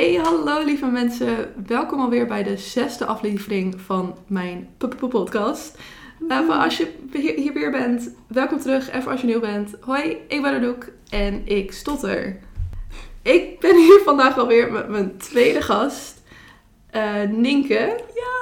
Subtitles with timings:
[0.00, 1.52] Hey, hallo lieve mensen.
[1.66, 5.78] Welkom alweer bij de zesde aflevering van mijn podcast.
[6.28, 6.92] Even als je
[7.36, 8.90] hier weer bent, welkom terug.
[8.90, 9.74] Even als je nieuw bent.
[9.80, 12.38] Hoi, ik ben Anouk en ik stotter.
[13.22, 16.22] Ik ben hier vandaag alweer met mijn tweede gast,
[16.96, 18.04] uh, Nienke.
[18.14, 18.39] Ja!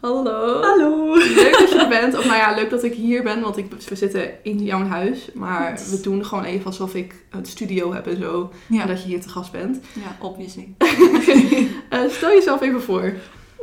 [0.00, 0.62] Hallo.
[0.62, 1.14] Hallo.
[1.14, 2.16] Leuk dat je er bent.
[2.16, 5.30] Of nou ja, leuk dat ik hier ben, want ik, we zitten in jouw huis.
[5.34, 8.52] Maar we doen gewoon even alsof ik een studio heb en zo.
[8.66, 8.82] Ja.
[8.82, 9.80] En dat je hier te gast bent.
[9.92, 10.74] Ja, obviously.
[10.78, 13.12] Uh, stel jezelf even voor.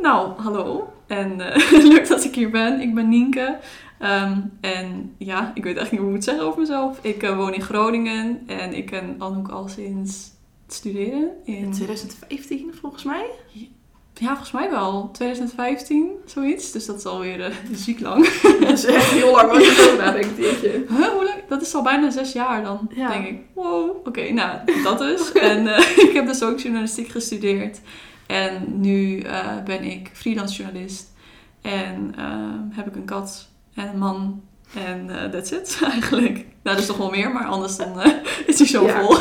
[0.01, 0.93] Nou, hallo.
[1.07, 2.81] En eh, leuk dat ik hier ben.
[2.81, 3.57] Ik ben Nienke.
[3.99, 6.99] Ehm, en ja, ik weet eigenlijk niet hoe ik moet zeggen over mezelf.
[7.01, 10.31] Ik eh, woon in Groningen en ik ken Anouk al sinds
[10.65, 11.29] het studeren.
[11.43, 13.25] In 2015 volgens mij.
[14.19, 15.09] Ja, volgens mij wel.
[15.13, 16.71] 2015, zoiets.
[16.71, 17.45] Dus dat is alweer uh,
[17.85, 18.29] ziek lang.
[18.59, 20.85] Dat is echt heel lang als je zo nadenkt, jeetje.
[20.97, 21.37] Huh, hoe lang?
[21.49, 23.09] Dat is al bijna zes jaar dan, Ja.
[23.09, 23.39] denk ik.
[23.53, 25.31] Wow, oké, nou, dat dus.
[25.51, 27.79] en eh, ik heb dus ook journalistiek gestudeerd.
[28.27, 31.11] En nu eh, ben ik freelance journalist.
[31.61, 32.13] En
[32.71, 34.41] heb ik een kat en een man.
[34.75, 36.33] En that's it, eigenlijk.
[36.35, 38.01] Nou, dat is toch wel meer, maar anders dan
[38.45, 39.01] is hij zo Ja.
[39.01, 39.15] vol.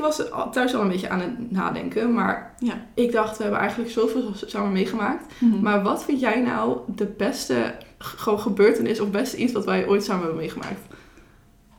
[0.00, 2.72] Ik was thuis al een beetje aan het nadenken, maar Ja.
[2.94, 5.24] ik dacht, we hebben eigenlijk zoveel samen meegemaakt.
[5.40, 9.86] Maar Maar wat vind jij nou de beste gewoon gebeurtenis of beste iets wat wij
[9.88, 10.80] ooit samen hebben meegemaakt?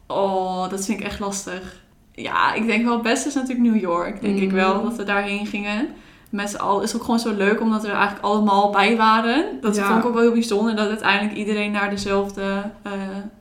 [0.08, 1.81] Oh, dat vind ik echt lastig.
[2.11, 4.22] Ja, ik denk wel het beste is natuurlijk New York.
[4.22, 4.56] Denk ik Mhm.
[4.56, 5.88] wel, dat we daarheen gingen.
[6.30, 9.45] Met z'n allen is ook gewoon zo leuk, omdat we er eigenlijk allemaal bij waren.
[9.61, 9.88] Dat Ja.
[9.88, 12.41] vond ik ook wel heel bijzonder, dat uiteindelijk iedereen naar dezelfde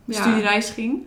[0.04, 0.22] Ja.
[0.22, 1.06] studiereis ging.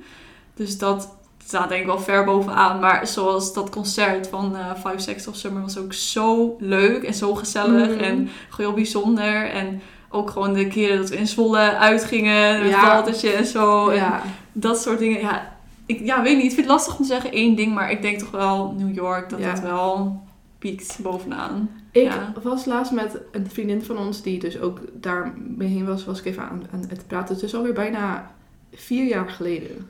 [0.56, 1.16] Dus dat
[1.46, 2.80] staat denk ik wel ver bovenaan.
[2.80, 7.14] Maar zoals dat concert van eh Five Seconds of Summer was ook zo leuk en
[7.14, 8.00] zo gezellig Mhm.
[8.04, 9.50] en gewoon heel bijzonder.
[9.50, 13.06] En ook gewoon de keren dat we in Zwolle uitgingen, met Ja.
[13.38, 13.90] En zo.
[13.90, 14.22] En Ja,
[14.52, 15.20] dat soort dingen.
[15.20, 15.52] Ja,
[15.86, 16.46] ik ja, weet niet.
[16.46, 18.96] Ik vind het lastig om te zeggen één ding, maar ik denk toch wel New
[18.96, 19.52] York dat Ja.
[19.52, 20.22] dat wel
[20.60, 21.70] piekt bovenaan.
[21.92, 22.34] ik Ja.
[22.44, 26.20] was laatst met een vriendin van ons die dus ook daar mee heen was, was
[26.20, 27.36] ik even aan, aan het praten.
[27.36, 28.32] Het is alweer bijna
[28.74, 29.88] vier jaar geleden.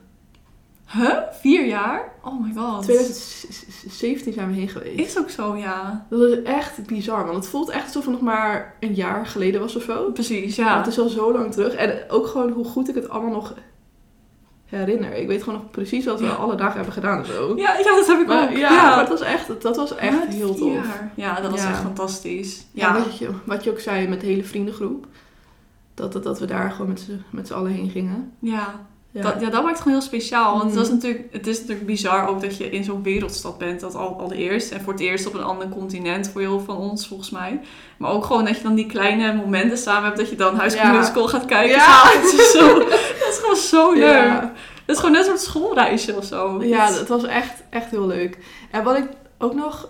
[0.93, 1.17] Huh?
[1.31, 2.11] Vier jaar?
[2.23, 2.83] Oh my god.
[2.83, 4.99] 2017 zijn we heen geweest.
[4.99, 6.05] Is ook zo, ja.
[6.09, 9.61] Dat is echt bizar, want het voelt echt alsof het nog maar een jaar geleden
[9.61, 10.11] was of zo.
[10.11, 10.77] Precies, Ja.
[10.77, 11.73] Het is al zo lang terug.
[11.73, 13.53] En ook gewoon hoe goed ik het allemaal nog
[14.65, 15.13] herinner.
[15.13, 16.31] Ik weet gewoon nog precies wat we Ja.
[16.31, 17.53] alle dagen hebben gedaan en zo.
[17.55, 18.57] Ja, ja, dat heb ik Maar, ook.
[18.57, 20.73] ja, maar het was echt, dat was echt heel Vier tof.
[20.85, 21.11] jaar.
[21.15, 22.65] Ja, dat was echt fantastisch.
[22.71, 25.05] Ja, wat, je, wat je ook zei met de hele vriendengroep.
[25.93, 26.97] Dat, dat, dat we daar gewoon
[27.29, 28.31] met z'n allen heen gingen.
[28.39, 28.85] Ja.
[29.13, 30.57] Ja, Dat, ja, dat maakt het gewoon heel speciaal.
[30.57, 33.79] Want dat is natuurlijk, het is natuurlijk bizar ook dat je in zo'n wereldstad bent.
[33.79, 34.71] Dat al, allereerst.
[34.71, 37.59] En voor het eerst op een ander continent voor heel veel van ons volgens mij.
[37.97, 40.17] Maar ook gewoon dat je dan die kleine momenten samen hebt.
[40.17, 40.91] Dat je dan School Ja.
[40.91, 41.75] Musical gaat kijken.
[41.75, 42.03] Ja.
[42.53, 42.79] zo.
[42.79, 44.03] Dat is gewoon zo leuk.
[44.03, 44.53] Ja.
[44.85, 46.63] Dat is gewoon net een soort schoolreisje of zo.
[46.63, 48.37] ja, Dat het was echt, echt heel leuk.
[48.71, 49.05] En wat ik
[49.37, 49.89] ook nog...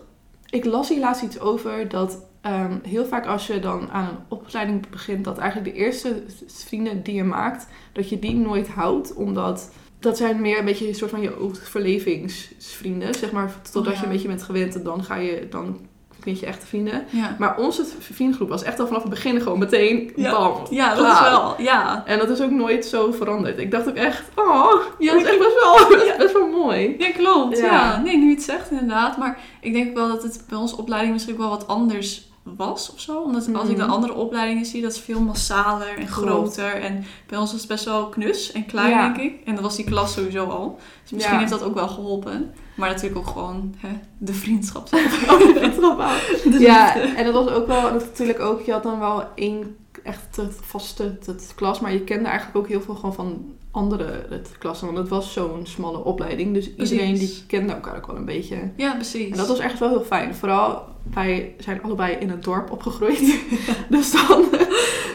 [0.50, 4.18] Ik las hier laatst iets over dat ehm, heel vaak als je dan aan een
[4.28, 5.24] opleiding begint...
[5.26, 9.14] dat eigenlijk de eerste vrienden die je maakt, dat je die nooit houdt.
[9.14, 13.14] Omdat dat zijn meer een beetje een soort van je overlevingsvrienden.
[13.14, 14.00] Zeg maar, totdat Oh, ja.
[14.00, 15.48] je een beetje bent gewend en dan ga je...
[15.50, 15.80] Dan
[16.20, 17.06] vind je echte vrienden.
[17.10, 17.36] ja.
[17.40, 20.32] Maar onze vriendengroep was echt al vanaf het begin gewoon meteen Ja.
[20.32, 20.66] bam.
[20.70, 21.24] ja, dat klaar.
[21.24, 21.62] is wel.
[21.62, 22.04] Ja.
[22.06, 23.60] En dat is ook nooit zo veranderd.
[23.60, 26.18] Ik dacht ook echt, oh, Ja, dat is echt best wel, Ja.
[26.18, 26.96] best wel mooi.
[26.98, 27.58] Ja, klopt.
[27.58, 28.02] Ja.
[28.02, 29.18] Nee, nu je het zegt inderdaad.
[29.18, 33.00] Maar ik denk wel dat het bij onze opleiding misschien wel wat anders was of
[33.00, 33.22] zo.
[33.22, 33.92] Omdat als ik de Mhm.
[33.92, 36.12] andere opleidingen zie, dat is veel massaler en Klopt.
[36.12, 36.74] groter.
[36.82, 39.14] En bij ons was het best wel knus en klein, Ja.
[39.14, 39.46] denk ik.
[39.48, 40.80] En dat was die klas sowieso al.
[41.02, 41.40] Dus misschien Ja.
[41.40, 42.54] heeft dat ook wel geholpen.
[42.76, 44.88] Maar natuurlijk ook gewoon hè, de vriendschap.
[44.94, 46.10] Oh, dat.
[46.54, 50.42] De Ja, en dat was ook wel, natuurlijk ook, je had dan wel één echt
[50.62, 51.18] vaste
[51.56, 55.10] klas, maar je kende eigenlijk ook heel veel gewoon van andere het klassen, want het
[55.10, 58.72] was zo'n smalle opleiding, dus iedereen die kende elkaar ook wel een beetje.
[58.78, 59.32] Ja, precies.
[59.32, 60.36] En dat was echt wel heel fijn.
[60.36, 60.84] Vooral,
[61.14, 63.40] wij zijn allebei in een dorp opgegroeid.
[63.90, 64.46] dus dan,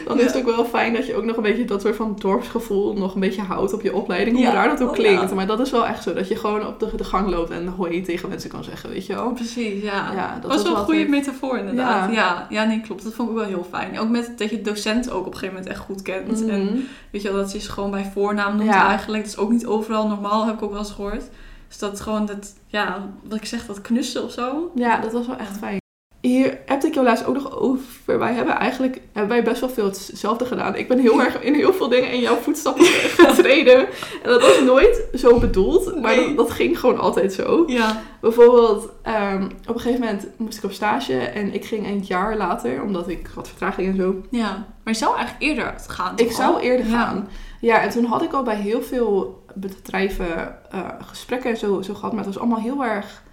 [0.07, 2.15] dan is het ook wel fijn dat je ook nog een beetje dat soort van
[2.19, 4.35] dorpsgevoel nog een beetje houdt op je opleiding.
[4.35, 4.53] Hoe Ja.
[4.53, 5.29] raar dat ook Oh, klinkt.
[5.29, 5.35] ja.
[5.35, 6.13] Maar dat is wel echt zo.
[6.13, 9.05] Dat je gewoon op de, de gang loopt en hoi tegen mensen kan zeggen, weet
[9.05, 9.31] je wel.
[9.31, 10.37] Precies, ja.
[10.41, 12.09] Dat was was wel een goede metafoor inderdaad.
[12.13, 12.15] Ja.
[12.15, 12.47] Ja.
[12.49, 13.03] Ja, nee, klopt.
[13.03, 13.99] Dat vond ik wel heel fijn.
[13.99, 16.47] Ook met dat je docent ook op een gegeven moment echt goed kent.
[16.47, 16.75] En Mhm.
[17.11, 19.23] weet je wel, dat ze ze gewoon bij voornaam noemt eigenlijk.
[19.23, 21.23] Dat is ook niet overal normaal, heb ik ook wel eens gehoord.
[21.69, 24.71] Dus dat gewoon dat, ja, wat ik zeg, dat knussen of zo.
[24.75, 25.77] Ja, dat was wel echt fijn.
[26.21, 28.19] Hier heb ik jou laatst ook nog over.
[28.19, 30.75] Wij hebben eigenlijk hebben wij best wel veel hetzelfde gedaan.
[30.75, 32.85] Ik ben heel erg in heel veel dingen in jouw voetstappen
[33.27, 33.79] getreden.
[34.23, 36.27] En dat was nooit zo bedoeld, maar Nee.
[36.27, 37.63] dat, dat ging gewoon altijd zo.
[37.67, 38.01] Ja.
[38.21, 42.37] Bijvoorbeeld, ehm, op een gegeven moment moest ik op stage en ik ging een jaar
[42.37, 44.15] later, omdat ik had vertraging en zo.
[44.29, 44.49] Ja.
[44.83, 46.13] Maar je zou eigenlijk eerder gaan.
[46.17, 46.91] Ik zou eerder Ja.
[47.05, 47.29] gaan.
[47.59, 51.93] Ja, en toen had ik al bij heel veel bedrijven eh, gesprekken en zo, zo
[51.93, 53.23] gehad, maar het was allemaal heel erg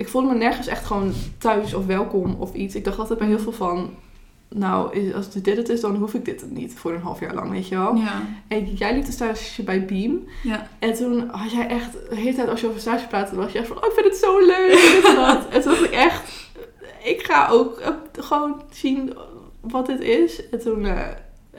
[0.00, 2.74] ik voelde me nergens echt gewoon thuis of welkom of iets.
[2.74, 3.94] Ik dacht altijd bij heel veel van,
[4.48, 7.50] nou, als dit het is, dan hoef ik dit niet voor een half jaar lang,
[7.50, 7.94] weet je wel.
[7.94, 8.22] Ja.
[8.48, 10.26] En jij liep de stage bij Beam.
[10.42, 10.68] Ja.
[10.78, 13.58] En toen had jij echt, de hele tijd als je over stage praatte, was je
[13.58, 15.02] echt van, oh, ik vind het zo leuk.
[15.06, 15.48] en dat.
[15.48, 16.50] En toen dacht ik echt,
[17.04, 19.16] ik ga ook eh, gewoon zien
[19.60, 20.48] wat dit is.
[20.48, 21.06] En toen eh,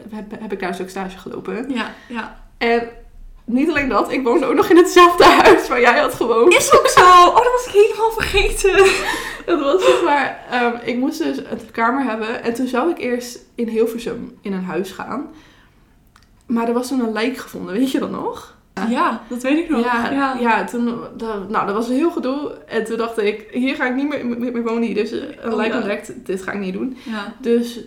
[0.10, 1.70] heb, heb ik daar dus ook stage gelopen.
[1.70, 1.94] Ja.
[2.08, 2.40] Ja.
[2.58, 2.90] En
[3.46, 6.54] niet alleen dat, ik woonde ook nog in hetzelfde huis waar jij had gewoond.
[6.54, 7.02] Is ook zo.
[7.02, 8.86] Oh, dat was ik helemaal vergeten.
[9.46, 12.44] Dat was zeg maar, ehm, ik moest dus een kamer hebben.
[12.44, 15.30] En toen zou ik eerst in Hilversum in een huis gaan.
[16.46, 18.56] Maar er was toen een lijk gevonden, weet je dat nog?
[18.90, 19.84] Ja, dat weet ik nog.
[19.84, 20.38] Ja, ja.
[20.40, 20.64] ja.
[20.64, 22.58] toen, dat, nou, dat was een heel gedoe.
[22.68, 24.84] En toen dacht ik, hier ga ik niet meer, meer, wonen.
[24.84, 25.78] Hier dus een Oh, lijk ja.
[25.78, 26.98] ontdekt, dit ga ik niet doen.
[27.04, 27.34] Ja.
[27.40, 27.80] Dus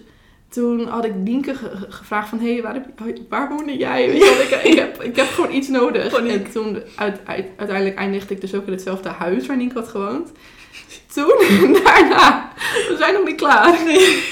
[0.55, 1.12] toen had ik
[1.43, 4.06] ge- ge- gevraagd van, hé, hey, waar, heb- waar woonde jij?
[4.11, 6.11] Weet je wel, ik, ik, heb, ik heb gewoon iets nodig.
[6.12, 6.33] Paniek.
[6.33, 9.89] En toen uit, uit- uiteindelijk eindigde ik dus ook in hetzelfde huis waar Nienke had
[9.89, 10.33] gewoond.
[11.15, 11.35] Toen,
[11.85, 12.53] daarna,
[12.89, 14.23] we zijn nog niet klaar, nee.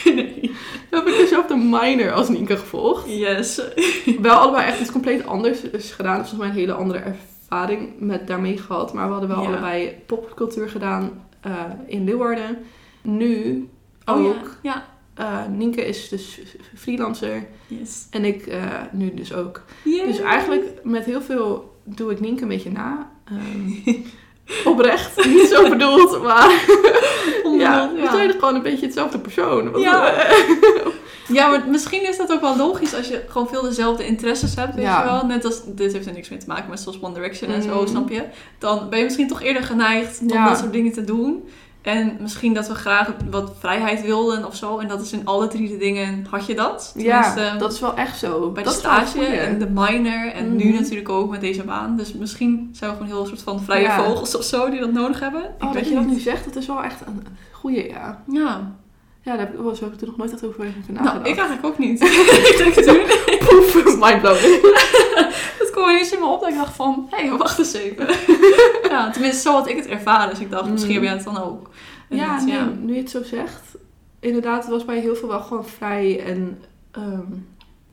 [0.90, 3.04] heb ik dezelfde minor als Nienke gevolgd.
[3.08, 3.60] Yes.
[4.20, 6.16] Wel allebei echt iets compleet anders gedaan.
[6.16, 8.92] Volgens mij een hele andere ervaring met daarmee gehad.
[8.92, 9.48] Maar we hadden wel Ja.
[9.48, 11.52] allebei popcultuur gedaan eh,
[11.86, 12.58] in Leeuwarden.
[13.02, 13.68] Nu
[14.04, 14.56] Oh ook.
[14.62, 14.84] ja.
[15.22, 16.38] Eh, Nienke is dus
[16.74, 17.46] freelancer.
[17.66, 18.06] Yes.
[18.10, 18.60] En ik eh,
[18.92, 19.62] nu dus ook.
[19.82, 20.06] Yay.
[20.06, 23.10] Dus eigenlijk met heel veel doe ik Nienke een beetje na.
[23.24, 23.98] Ehm,
[24.72, 25.24] oprecht.
[25.26, 26.50] Niet zo bedoeld, maar
[27.58, 29.78] ja, we zijn gewoon een beetje hetzelfde persoon.
[29.80, 30.12] Ja.
[31.28, 34.74] Ja, maar misschien is dat ook wel logisch als je gewoon veel dezelfde interesses hebt,
[34.74, 34.98] weet Ja.
[35.02, 35.26] je wel.
[35.26, 37.80] Net als, dit heeft er niks mee te maken met zoals One Direction en zo,
[37.80, 37.86] Mhm.
[37.88, 38.22] snap je?
[38.58, 40.48] Dan ben je misschien toch eerder geneigd om Ja.
[40.48, 41.48] dat soort dingen te doen.
[41.82, 44.78] En misschien dat we graag wat vrijheid wilden of zo.
[44.78, 46.92] En dat is in alle drie de dingen, had je dat?
[46.96, 48.50] ja, dat is wel echt zo.
[48.50, 50.32] bij de dat een stage en de minor.
[50.32, 50.80] En nu Mhm.
[50.80, 51.96] natuurlijk ook met deze baan.
[51.96, 54.04] Dus misschien zijn we gewoon heel soort van vrije Ja.
[54.04, 55.42] vogels of zo die dat nodig hebben.
[55.42, 56.14] Ik Oh, weet dat je dat niet.
[56.16, 58.22] nu zegt, dat is wel echt een goede, ja.
[58.28, 58.72] Ja,
[59.24, 60.74] Ja, daar heb ik, oh, zo heb ik er nog nooit echt over nou,
[61.04, 61.26] nagedacht.
[61.26, 62.00] ik eigenlijk ook niet.
[62.50, 63.00] ik denk het doen.
[63.48, 64.60] Poef, mindblowing.
[65.62, 68.06] Het kwam ineens in me op dat ik dacht van, hé, hey, wacht eens even.
[68.88, 70.30] ja, tenminste, zo had ik het ervaren.
[70.30, 71.06] Dus ik dacht, misschien heb Mm.
[71.08, 71.68] jij het dan ook.
[72.16, 73.76] Ja, nu je het zo zegt.
[74.20, 76.58] Inderdaad, het was bij heel veel wel gewoon vrij en
[76.90, 77.32] ehm,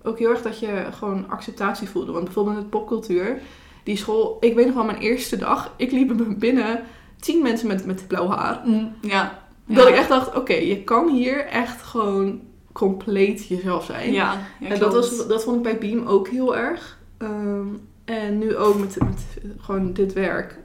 [0.04, 2.12] ook heel erg dat je gewoon acceptatie voelde.
[2.12, 3.42] Want bijvoorbeeld met popcultuur,
[3.84, 6.84] die school, ik weet nog wel mijn eerste dag, ik liep binnen
[7.20, 8.62] tien mensen met, met blauw haar.
[8.66, 9.40] Mm, ja.
[9.66, 9.90] Dat Ja.
[9.90, 14.12] ik echt dacht, oké, je kan hier echt gewoon compleet jezelf zijn.
[14.12, 16.98] Ja, ja en dat, was, dat vond ik bij Beam ook heel erg.
[17.18, 17.68] Ehm,
[18.06, 20.58] en nu ook met, met gewoon dit werk.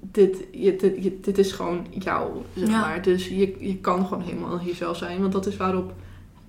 [0.00, 2.80] Dit, je, dit, je- dit is gewoon jou, zeg Ja.
[2.80, 3.02] maar.
[3.02, 5.20] Dus je, je kan gewoon helemaal jezelf zijn.
[5.20, 5.92] Want dat is waarop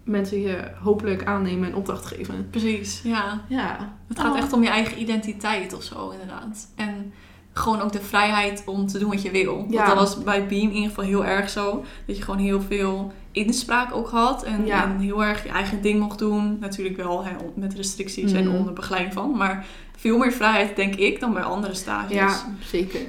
[0.03, 2.47] mensen je hopelijk aannemen en opdracht geven.
[2.49, 3.41] Precies, ja.
[3.47, 3.93] Ja.
[4.07, 4.37] Het gaat Oh.
[4.37, 6.67] echt om je eigen identiteit of zo, inderdaad.
[6.75, 7.13] En
[7.53, 9.55] gewoon ook de vrijheid om te doen wat je wil.
[9.55, 11.83] Want dat was bij Beam in ieder geval heel erg zo.
[12.05, 14.43] Dat je gewoon heel veel inspraak ook had.
[14.43, 14.83] En, Ja.
[14.83, 16.57] en heel erg je eigen ding mocht doen.
[16.59, 18.55] Natuurlijk wel hè, met restricties en Mhm.
[18.57, 19.31] onder begeleiding van.
[19.37, 19.65] Maar
[19.97, 22.15] veel meer vrijheid, denk ik, dan bij andere stages.
[22.15, 22.99] Ja, zeker.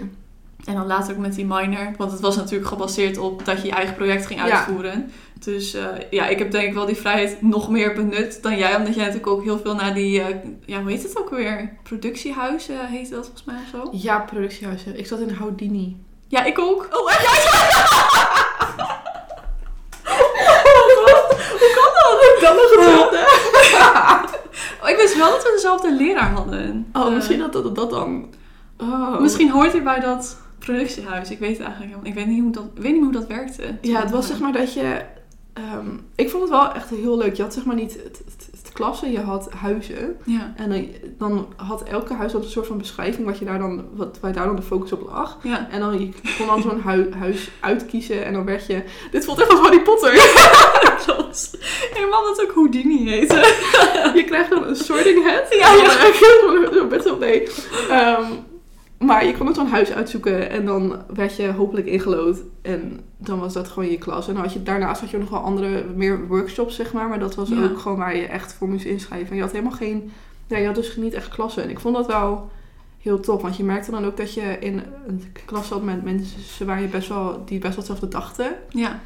[0.71, 1.93] En dan later ook met die minor.
[1.97, 4.51] Want het was natuurlijk gebaseerd op dat je je eigen project ging Ja.
[4.51, 5.11] uitvoeren.
[5.39, 8.77] Dus eh, ja, ik heb denk ik wel die vrijheid nog meer benut dan jij.
[8.77, 10.37] Omdat jij natuurlijk ook heel veel naar die, eh,
[10.67, 11.73] ja, hoe heet het ook weer?
[11.83, 13.89] Productiehuizen heette dat volgens mij of zo?
[13.93, 14.99] Ja, productiehuizen.
[14.99, 15.97] Ik zat in Houdini.
[16.29, 16.89] Ja, ik ook.
[16.91, 17.29] Oh, echt?
[21.51, 22.41] Hoe kan dat?
[22.41, 23.19] Dan nog hetzelfde.
[24.83, 26.87] Oh, ik wist wel dat we dezelfde leraar hadden.
[26.93, 28.29] Oh, Eh, misschien dat dat, dat dan...
[28.79, 29.21] Oh.
[29.21, 31.31] Misschien hoort hij bij dat productiehuis.
[31.31, 32.07] Ik weet het eigenlijk helemaal.
[32.11, 33.63] Ik weet niet hoe dat, ik weet niet hoe dat werkte.
[33.81, 35.01] Ja, het was zeg maar dat je...
[35.53, 37.35] ehm, ik vond het wel echt heel leuk.
[37.35, 40.17] Je had zeg maar niet het, het, het klassen, je had huizen.
[40.25, 40.87] Ja, En dan,
[41.19, 44.33] dan had elke huis had een soort van beschrijving wat je daar dan, wat, waar
[44.33, 45.39] daar dan de focus op lag.
[45.43, 45.69] ja.
[45.71, 48.83] En dan je kon dan zo'n hui- huis uitkiezen en dan werd je...
[49.11, 50.13] Dit voelt echt als Harry Potter.
[51.05, 51.59] Klopt.
[51.95, 53.35] Helemaal dat ook Houdini heette.
[54.15, 55.47] je krijgt dan een sorting hat.
[55.59, 56.13] Ja, ja.
[56.73, 57.49] Zo best wel nee.
[57.91, 58.25] Ehm,
[59.07, 62.39] maar je kon dan zo'n huis uitzoeken en dan werd je hopelijk ingelood.
[62.63, 64.29] En dan was dat gewoon je klas.
[64.29, 67.09] En dan had je, daarnaast had je nog wel andere, meer workshops zeg maar.
[67.09, 67.63] Maar dat was Ja.
[67.65, 69.31] ook gewoon waar je echt voor moest inschrijven.
[69.31, 70.11] En je had helemaal geen...
[70.47, 71.63] Ja, je had dus niet echt klassen.
[71.63, 72.51] En ik vond dat wel
[73.03, 73.43] heel tof.
[73.43, 76.87] Want je merkte dan ook dat je in een klas zat met mensen waar je
[76.89, 78.47] best wel, die best wel hetzelfde dachten.
[78.69, 79.01] Ja.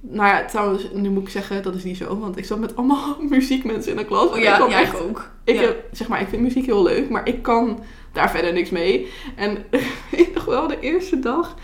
[0.00, 2.18] Nou ja, trouwens, nu moet ik zeggen, dat is niet zo.
[2.18, 4.30] Want ik zat met allemaal muziekmensen in de klas.
[4.30, 5.30] Oh ja, ik, kwam ja, echt, ik ook.
[5.44, 5.60] ik, Ja.
[5.60, 7.78] heb, zeg maar, ik vind muziek heel leuk, maar ik kan
[8.14, 9.12] daar verder niks mee.
[9.36, 9.64] En
[10.10, 11.54] ik nog wel de eerste dag...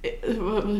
[0.00, 0.10] eh,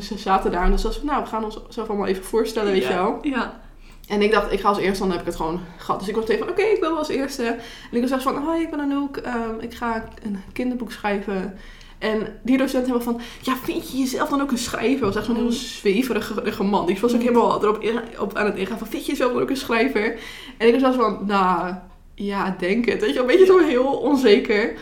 [0.00, 2.72] Ze zaten daar en dus was van, nou, we gaan ons zelf allemaal even voorstellen,
[2.72, 3.18] weet je wel.
[3.22, 3.60] Ja.
[4.08, 5.98] En ik dacht, ik ga als eerste, dan heb ik het gewoon gehad.
[6.00, 7.44] Dus ik was even van, oké, ik wil wel als eerste.
[7.44, 9.16] En ik was echt van, hoi, ik ben Anouk.
[9.16, 11.58] ehm ik ga een kinderboek schrijven.
[11.98, 15.06] En die docent helemaal van, ja, vind je jezelf dan ook een schrijver?
[15.06, 15.40] was echt zo'n Mm.
[15.40, 16.86] heel zweverige man.
[16.86, 17.26] Die was ook Mm.
[17.26, 20.18] helemaal erop in- op aan het ingaan van, vind je jezelf dan ook een schrijver?
[20.58, 21.74] En ik was zelfs van, nou,
[22.24, 23.00] ja, denk het.
[23.00, 24.74] Weet je, een beetje zo heel onzeker.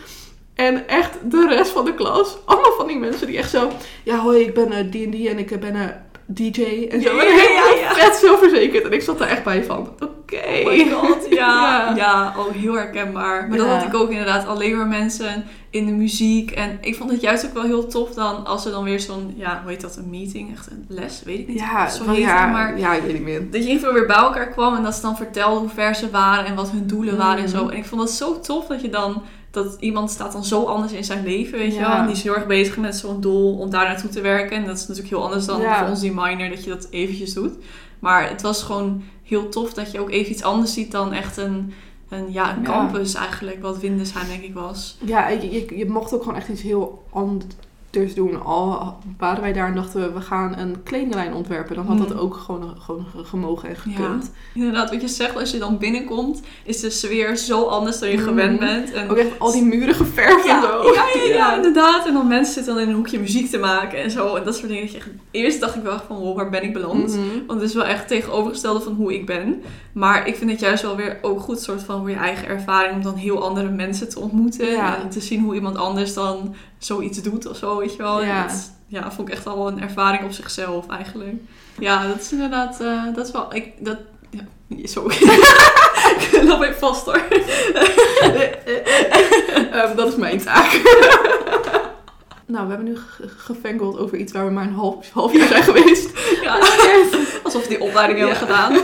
[0.54, 3.70] En echt de rest van de klas, allemaal van die mensen die echt zo,
[4.04, 5.92] ja, hoi, ik ben eh, D&D en ik eh, ben een
[6.26, 7.14] DJ en zo.
[7.14, 7.94] Ja, En ja, ja, ja.
[7.94, 8.84] vet zelfverzekerd.
[8.84, 10.62] En ik zat daar echt bij van, oké.
[10.64, 10.72] Oh
[11.46, 11.92] ja.
[11.96, 12.34] Ja.
[12.38, 13.48] oh, heel herkenbaar.
[13.48, 16.50] Maar dat had ik ook inderdaad alleen maar mensen in de muziek.
[16.50, 19.34] En ik vond het juist ook wel heel tof dan als er dan weer zo'n,
[19.36, 21.58] ja, hoe heet dat, een meeting, echt een les, weet ik niet.
[21.58, 23.50] Ja, zo heet ja, het, maar ja, ik weet niet meer.
[23.50, 26.10] dat je even weer bij elkaar kwam en dat ze dan vertelden hoe ver ze
[26.10, 27.58] waren en wat hun doelen waren en Mhm.
[27.58, 27.68] zo.
[27.68, 30.92] En ik vond dat zo tof dat je dan, dat iemand staat dan zo anders
[30.92, 31.88] in zijn leven, weet je Ja.
[31.88, 31.96] wel.
[31.96, 34.56] En die is heel erg bezig met zo'n doel om daar naartoe te werken.
[34.56, 35.78] En dat is natuurlijk heel anders dan Ja.
[35.78, 37.54] voor ons die minor, dat je dat eventjes doet.
[37.98, 41.36] Maar het was gewoon heel tof dat je ook even iets anders ziet dan echt
[41.36, 41.72] een,
[42.08, 42.68] een, ja, een Ja.
[42.70, 44.96] campus eigenlijk, wat Windesheim denk ik was.
[45.04, 47.04] Ja, je, je, je mocht ook gewoon echt iets heel
[47.96, 48.42] anders doen.
[48.44, 51.74] Al waren wij daar en dachten we, we gaan een kledinglijn ontwerpen.
[51.76, 52.18] Dan had dat Mm.
[52.18, 54.30] ook gewoon, gewoon gemogen en gekund.
[54.54, 58.16] Inderdaad, wat je zegt, als je dan binnenkomt, is de sfeer zo anders dan je
[58.16, 58.24] Mhm.
[58.24, 58.92] gewend bent.
[58.92, 60.92] En Ook echt al die muren geverfd en Ja, zo.
[60.94, 62.06] ja, ja, ja, inderdaad.
[62.06, 64.34] En dan mensen zitten dan in een hoekje muziek te maken en zo.
[64.34, 64.82] En dat soort dingen.
[64.82, 67.08] Dat je echt, eerst dacht ik wel van, wow, waar ben ik beland?
[67.16, 67.20] Mhm.
[67.46, 69.62] Want het is wel echt tegenovergestelde van hoe ik ben.
[69.92, 72.94] Maar ik vind het juist wel weer ook goed soort van voor je eigen ervaring.
[72.96, 74.78] Om dan heel andere mensen te ontmoeten.
[75.02, 78.22] En te zien hoe iemand anders dan zoiets doet of zo, weet je wel.
[78.24, 78.46] Ja.
[78.46, 81.34] Dat, ja, vond ik echt al wel een ervaring op zichzelf eigenlijk.
[81.78, 83.98] Ja, dat is inderdaad, eh, dat is wel, ik, dat,
[84.30, 85.06] ja, zo.
[85.10, 87.22] ik loop even vast hoor.
[89.72, 90.70] Ehm, dat is mijn taak.
[92.46, 95.48] nou, we hebben nu ge- gefangeld over iets waar we maar een half, half jaar
[95.48, 96.10] zijn geweest.
[96.42, 96.58] Ja,
[97.42, 98.42] alsof we die opleiding hebben Ja.
[98.42, 98.72] gedaan.
[98.72, 98.82] Nou,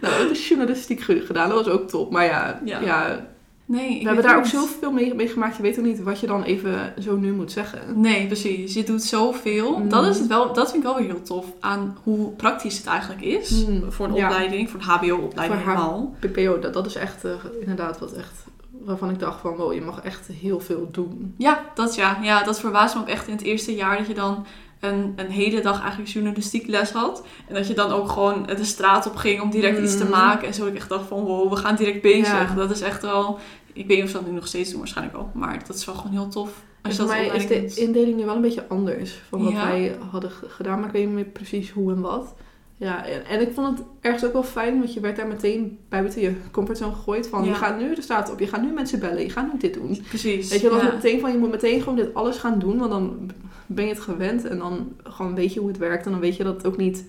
[0.00, 1.48] we hebben de journalistiek ge- gedaan.
[1.48, 2.10] Dat was ook top.
[2.12, 2.80] Maar ja, Ja.
[2.80, 3.26] ja.
[3.66, 5.56] Nee, we hebben daar ook zoveel mee, mee gemaakt.
[5.56, 8.00] Je weet ook niet wat je dan even zo nu moet zeggen.
[8.00, 8.74] Nee, precies.
[8.74, 9.78] Je doet zoveel.
[9.78, 9.88] Mm.
[9.88, 12.86] Dat, is het wel, dat vind ik wel weer heel tof aan hoe praktisch het
[12.86, 13.66] eigenlijk is.
[13.66, 14.26] Mm, Voor een ja.
[14.26, 16.14] opleiding, voor een HBO-opleiding helemaal.
[16.18, 18.44] PPO, dat, dat is echt eh, inderdaad wat echt...
[18.70, 21.34] Waarvan ik dacht van, wow, je mag echt heel veel doen.
[21.38, 22.18] Ja, dat ja.
[22.22, 24.46] Ja, dat verbaast me ook echt in het eerste jaar dat je dan
[24.80, 27.24] een, een hele dag eigenlijk journalistiek les had.
[27.48, 30.10] En dat je dan ook gewoon de straat op ging om direct iets te Mm.
[30.10, 30.46] maken.
[30.48, 32.48] En zo ik echt dacht van, wow, we gaan direct bezig.
[32.48, 32.54] Ja.
[32.54, 33.38] Dat is echt wel...
[33.72, 35.30] Ik weet niet of ze dat nu nog steeds doen, waarschijnlijk wel.
[35.34, 36.62] Maar dat is wel gewoon heel tof.
[36.82, 39.66] Als mij is de indeling nu wel een beetje anders van wat Ja.
[39.66, 42.34] wij hadden gedaan, maar ik weet niet meer precies hoe en wat.
[42.76, 45.78] Ja, en, en ik vond het ergens ook wel fijn, want je werd daar meteen
[45.88, 47.48] bij buiten je comfortzone gegooid van Ja.
[47.50, 49.74] je gaat nu de straat op, je gaat nu mensen bellen, je gaat nu dit
[49.74, 50.04] doen.
[50.08, 50.50] Precies.
[50.50, 50.94] Weet je, dat was ja.
[50.94, 53.30] meteen van je moet meteen gewoon dit alles gaan doen, want dan
[53.66, 56.36] ben je het gewend en dan gewoon weet je hoe het werkt en dan weet
[56.36, 57.04] je dat het ook niet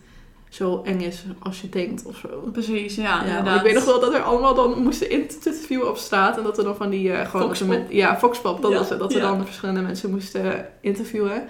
[0.50, 2.28] zo eng is als je denkt of zo.
[2.52, 6.38] Precies, ja, Ja, ik weet nog wel dat er allemaal dan moesten interviewen op straat.
[6.38, 7.46] En dat er dan van die eh, gewoon...
[7.48, 7.68] Foxpop.
[7.68, 8.62] met- ja, Foxpop.
[8.62, 9.00] Dat Ja, was het.
[9.00, 11.44] Dat we dan verschillende mensen moesten interviewen.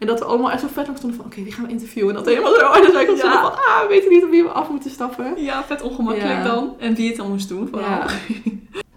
[0.00, 1.26] En dat we allemaal echt zo vet lang stonden van...
[1.28, 2.08] Oké, wie gaan we interviewen?
[2.10, 3.28] En dat helemaal zo aan de zijkant Ja.
[3.28, 3.50] stonden van...
[3.52, 5.42] Ah, we weten niet op wie we af moeten stappen.
[5.42, 6.44] Ja, vet ongemakkelijk Ja.
[6.44, 6.74] dan.
[6.78, 7.88] En wie het dan moest doen, vooral.
[7.90, 8.06] Ja.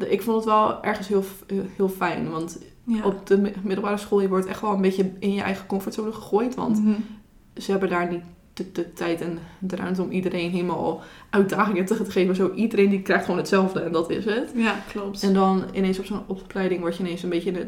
[0.07, 1.23] Ik vond het wel ergens heel,
[1.75, 2.29] heel fijn.
[2.29, 2.59] Want
[3.03, 4.21] op de mi- middelbare school...
[4.21, 6.55] Je wordt echt wel een beetje in je eigen comfortzone gegooid.
[6.55, 6.93] Want Mhm.
[7.57, 8.21] ze hebben daar niet
[8.53, 12.35] de, de tijd en de ruimte om iedereen helemaal uitdagingen te geven.
[12.35, 14.51] Zo, iedereen die krijgt gewoon hetzelfde en dat is het.
[14.55, 15.23] Ja, klopt.
[15.23, 17.67] En dan ineens op zo'n opleiding word je ineens een beetje in de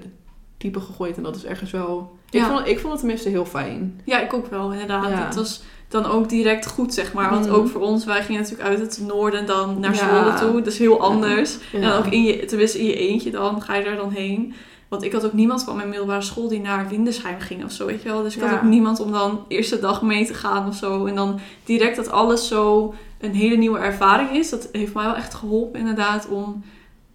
[0.66, 1.18] diepe gegooid.
[1.18, 2.14] En dat is ergens wel...
[2.30, 4.02] Ik, vond, ik vond het tenminste heel fijn.
[4.06, 5.10] Ja, ik ook wel, inderdaad.
[5.10, 5.26] Ja.
[5.26, 7.30] Het was dan ook direct goed, zeg maar.
[7.30, 7.54] Want Mm.
[7.54, 9.98] ook voor ons, wij gingen natuurlijk uit het noorden dan naar Ja.
[9.98, 10.62] Zwolle toe.
[10.62, 11.58] Dat is heel anders.
[11.72, 11.80] Ja.
[11.82, 14.54] En ook in je, tenminste in je eentje dan, ga je daar dan heen.
[14.88, 17.86] Want ik had ook niemand van mijn middelbare school die naar Windesheim ging of zo,
[17.86, 18.24] weet je wel.
[18.24, 21.06] Dus ik had ook niemand om dan eerste dag mee te gaan of zo.
[21.06, 24.50] En dan direct dat alles zo een hele nieuwe ervaring is.
[24.50, 26.64] Dat heeft mij wel echt geholpen inderdaad om,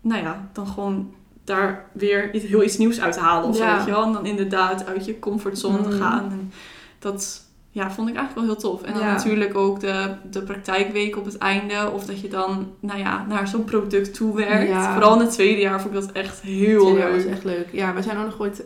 [0.00, 1.12] nou ja, dan gewoon
[1.50, 4.02] daar weer iets, heel iets nieuws uit te halen of zo, weet je wel.
[4.04, 5.98] En dan inderdaad uit je comfortzone te Mhm.
[5.98, 6.30] gaan.
[6.30, 6.52] En
[6.98, 8.82] dat ja, vond ik eigenlijk wel heel tof.
[8.82, 9.12] En dan Ja.
[9.12, 11.90] natuurlijk ook de, de praktijkweek op het einde.
[11.94, 14.68] Of dat je dan nou ja, naar zo'n product toe werkt.
[14.68, 14.92] Ja.
[14.92, 17.14] Vooral in het tweede jaar vond ik dat echt heel Ja, dat leuk.
[17.24, 17.68] was echt leuk.
[17.72, 18.62] Ja, we zijn ook nog ooit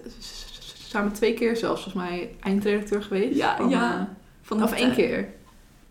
[0.89, 3.37] samen twee keer zelfs volgens mij eindredacteur geweest.
[3.37, 3.95] Ja, Van, ja.
[3.95, 4.01] eh,
[4.43, 5.29] Van of het, één keer.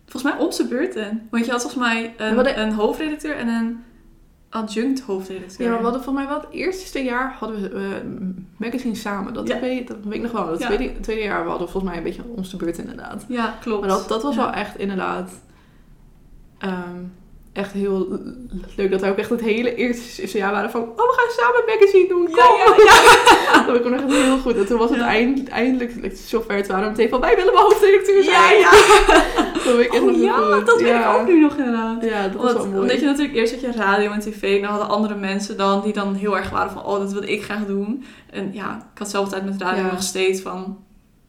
[0.08, 1.28] Volgens mij onze beurten.
[1.30, 3.82] Want je had volgens mij hadden- een, een hoofdredacteur en een
[4.54, 5.62] adjunct hoofdredacteur.
[5.66, 8.06] Ja, maar we hadden volgens mij wel het eerste jaar hadden we eh,
[8.56, 9.34] magazine samen.
[9.34, 9.60] Dat, Ja.
[9.60, 10.48] weet, dat weet ik nog wel.
[10.50, 10.66] Het Ja.
[10.66, 13.24] tweede, tweede jaar we hadden volgens mij een beetje onze beurt inderdaad.
[13.28, 13.80] Ja, klopt.
[13.80, 15.30] Maar dat, dat was wel echt inderdaad
[16.58, 17.00] ehm,
[17.54, 18.20] echt heel
[18.76, 18.90] leuk.
[18.90, 20.82] Dat wij ook echt het hele eerste jaar waren van...
[20.82, 22.24] Oh, we gaan samen een magazine doen.
[22.24, 22.34] Kom.
[22.34, 23.66] Ja, ja, ja.
[23.66, 24.56] dat was nog echt heel goed.
[24.56, 26.62] En toen was het eind, eindelijk zover.
[26.62, 27.20] Toen waren we meteen van...
[27.20, 28.58] Wij willen wel hoofdredacteur zijn.
[28.58, 28.70] Ja, ja.
[29.64, 30.66] Dat ik echt nog Oh ja, goed.
[30.66, 32.04] dat weet ik ook nu nog inderdaad.
[32.04, 32.80] Ja, dat was Omdat, wel mooi.
[32.80, 35.82] omdat je natuurlijk eerst had je radio en tv en dan hadden andere mensen dan
[35.82, 38.04] die dan heel erg waren van oh dat wil ik graag doen.
[38.30, 40.83] En ja, ik had zelf altijd met radio nog steeds van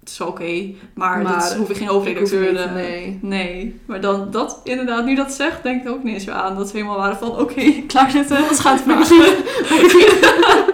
[0.05, 2.51] het is oké, maar, Maar dat hoef ik geen Ik hoofdredacteur.
[2.51, 3.19] niet, eh, nee.
[3.21, 6.55] Nee, maar dan dat inderdaad, nu dat zegt, denk ik ook niet eens aan.
[6.55, 9.09] Dat ze helemaal waren van oké, klaar zitten, wat gaat het?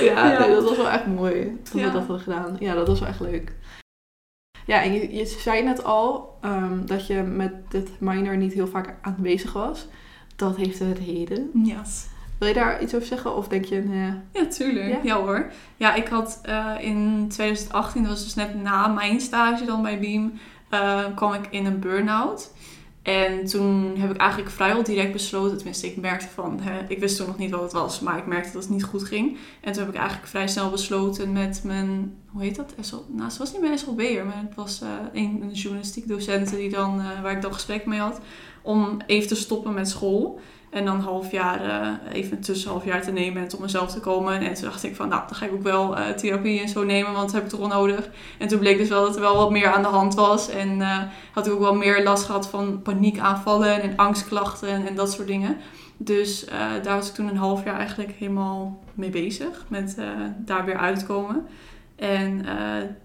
[0.00, 0.38] Ja, Ja.
[0.38, 1.86] Nee, dat was wel echt mooi dat Ja.
[1.86, 2.56] we dat hadden gedaan.
[2.60, 3.52] Ja, dat was wel echt leuk.
[4.66, 8.66] Ja, en je, je zei net al ehm, dat je met dit minor niet heel
[8.66, 9.86] vaak aanwezig was.
[10.36, 11.50] Dat heeft een reden.
[11.64, 12.06] Yes.
[12.40, 13.36] Wil je daar iets over zeggen?
[13.36, 14.88] Of denk je, nee, Ja, tuurlijk.
[14.88, 14.98] Ja?
[15.02, 15.16] Ja?
[15.16, 15.52] hoor.
[15.76, 20.00] Ja, ik had eh, in 2018, dat was dus net na mijn stage dan bij
[20.00, 20.32] Beam,
[20.68, 22.50] eh, kwam ik in een burn-out.
[23.02, 27.16] En toen heb ik eigenlijk vrijwel direct besloten, tenminste ik merkte van, hè, ik wist
[27.16, 29.36] toen nog niet wat het was, maar ik merkte dat het niet goed ging.
[29.60, 32.74] En toen heb ik eigenlijk vrij snel besloten met mijn, hoe heet dat?
[32.80, 36.50] SL, nou, ze was niet mijn SLB'er, maar het was eh, een, een journalistiek docent
[36.50, 38.20] die dan, eh, waar ik dan gesprek mee had,
[38.62, 40.40] om even te stoppen met school.
[40.70, 44.00] En dan half jaar, eh, even een tussenhalf jaar te nemen en tot mezelf te
[44.00, 44.40] komen.
[44.40, 46.84] En toen dacht ik van, nou, dan ga ik ook wel eh, therapie en zo
[46.84, 48.08] nemen, want dat heb ik toch wel nodig.
[48.38, 50.48] En toen bleek dus wel dat er wel wat meer aan de hand was.
[50.48, 50.98] En eh,
[51.32, 55.56] had ik ook wel meer last gehad van paniekaanvallen en angstklachten en dat soort dingen.
[55.96, 56.44] Dus
[56.82, 59.96] daar was ik toen een half jaar eigenlijk helemaal mee bezig, met
[60.36, 61.46] daar weer uitkomen.
[61.96, 62.44] En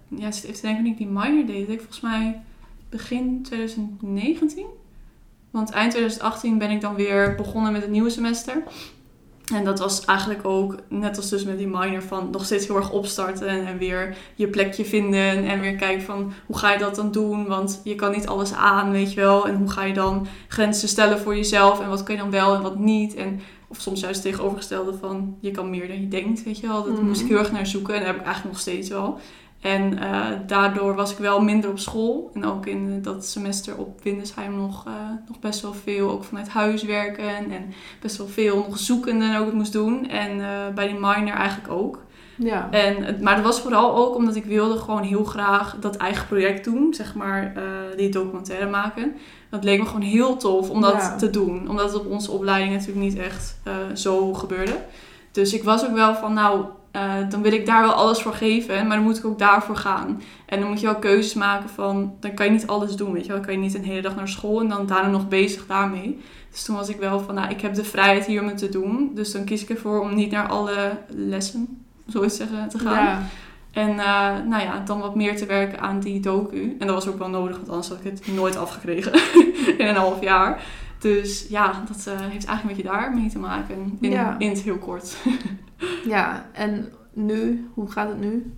[0.08, 2.42] ja, denken wanneer ik die minor deed ik volgens mij
[2.88, 4.66] begin 2019.
[5.56, 8.62] Want eind 2018 ben ik dan weer begonnen met het nieuwe semester.
[9.54, 12.76] En dat was eigenlijk ook, net als dus met die minor, van nog steeds heel
[12.76, 15.44] erg opstarten en weer je plekje vinden.
[15.46, 17.46] En weer kijken van hoe ga je dat dan doen?
[17.46, 19.46] Want je kan niet alles aan, weet je wel.
[19.46, 21.80] En hoe ga je dan grenzen stellen voor jezelf?
[21.80, 23.14] En wat kun je dan wel en wat niet?
[23.14, 26.66] En, of soms juist het tegenovergestelde van je kan meer dan je denkt, weet je
[26.66, 26.84] wel.
[26.84, 27.06] Dat Mhm.
[27.06, 29.18] moest ik heel erg naar zoeken en dat heb ik eigenlijk nog steeds wel.
[29.66, 32.30] En eh, daardoor was ik wel minder op school.
[32.34, 34.92] En ook in dat semester op Windesheim nog, eh,
[35.28, 36.10] nog best wel veel.
[36.10, 37.28] Ook vanuit huis werken.
[37.28, 40.08] En best wel veel nog zoeken en ook het moest doen.
[40.08, 42.04] En eh, bij die minor eigenlijk ook.
[42.36, 42.70] Ja.
[42.70, 46.64] En, maar dat was vooral ook omdat ik wilde gewoon heel graag dat eigen project
[46.64, 46.94] doen.
[46.94, 47.54] Zeg maar
[47.96, 49.14] die documentaire maken.
[49.50, 51.16] Dat leek me gewoon heel tof om dat Ja.
[51.16, 51.68] te doen.
[51.68, 53.58] Omdat het op onze opleiding natuurlijk niet echt
[53.94, 54.76] zo gebeurde.
[55.32, 56.64] Dus ik was ook wel van nou...
[56.96, 59.76] eh, dan wil ik daar wel alles voor geven, maar dan moet ik ook daarvoor
[59.76, 60.22] gaan.
[60.46, 63.22] En dan moet je wel keuzes maken van, dan kan je niet alles doen, weet
[63.22, 63.36] je wel.
[63.36, 66.20] Dan kan je niet een hele dag naar school en dan daarna nog bezig daarmee.
[66.50, 68.68] Dus toen was ik wel van, nou, ik heb de vrijheid hier om het te
[68.68, 69.10] doen.
[69.14, 73.04] Dus dan kies ik ervoor om niet naar alle lessen, zo te zeggen, te gaan.
[73.04, 73.22] Ja.
[73.72, 76.76] En eh, nou ja, dan wat meer te werken aan die docu.
[76.78, 79.12] En dat was ook wel nodig, want anders had ik het nooit afgekregen
[79.78, 80.62] in een half jaar.
[80.98, 83.98] Dus ja, dat eh, heeft eigenlijk een beetje daarmee te maken.
[84.00, 84.38] In, Ja.
[84.38, 85.16] in het heel kort.
[86.04, 88.54] ja, en nu, hoe gaat het nu?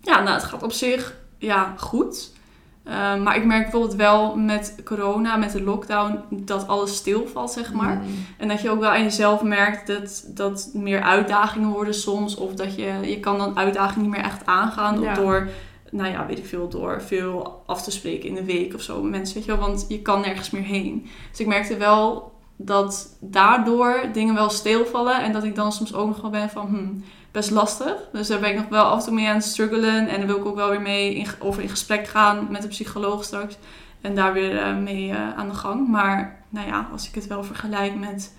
[0.00, 2.34] Ja, nou, het gaat op zich ja, goed.
[2.82, 7.72] Eh, maar ik merk bijvoorbeeld wel met corona, met de lockdown, dat alles stilvalt, zeg
[7.72, 7.94] maar.
[7.94, 8.24] Mm.
[8.38, 12.36] En dat je ook wel aan jezelf merkt dat, dat meer uitdagingen worden soms.
[12.36, 15.00] Of dat je, je kan dan uitdagingen niet meer echt aangaan.
[15.00, 15.14] Ja.
[15.14, 15.48] Door,
[15.90, 19.02] nou ja, weet ik veel, door veel af te spreken in de week of zo.
[19.02, 21.06] Mensen, weet je wel, want je kan nergens meer heen.
[21.30, 25.22] Dus ik merkte wel dat daardoor dingen wel stilvallen.
[25.22, 28.08] En dat ik dan soms ook nog wel ben van, hmm, best lastig.
[28.12, 30.08] Dus daar ben ik nog wel af en toe mee aan het struggelen.
[30.08, 32.68] En daar wil ik ook wel weer mee in, over in gesprek gaan met de
[32.68, 33.56] psycholoog straks.
[34.00, 35.88] En daar weer eh, mee eh, aan de gang.
[35.88, 38.32] Maar nou ja, als ik het wel vergelijk met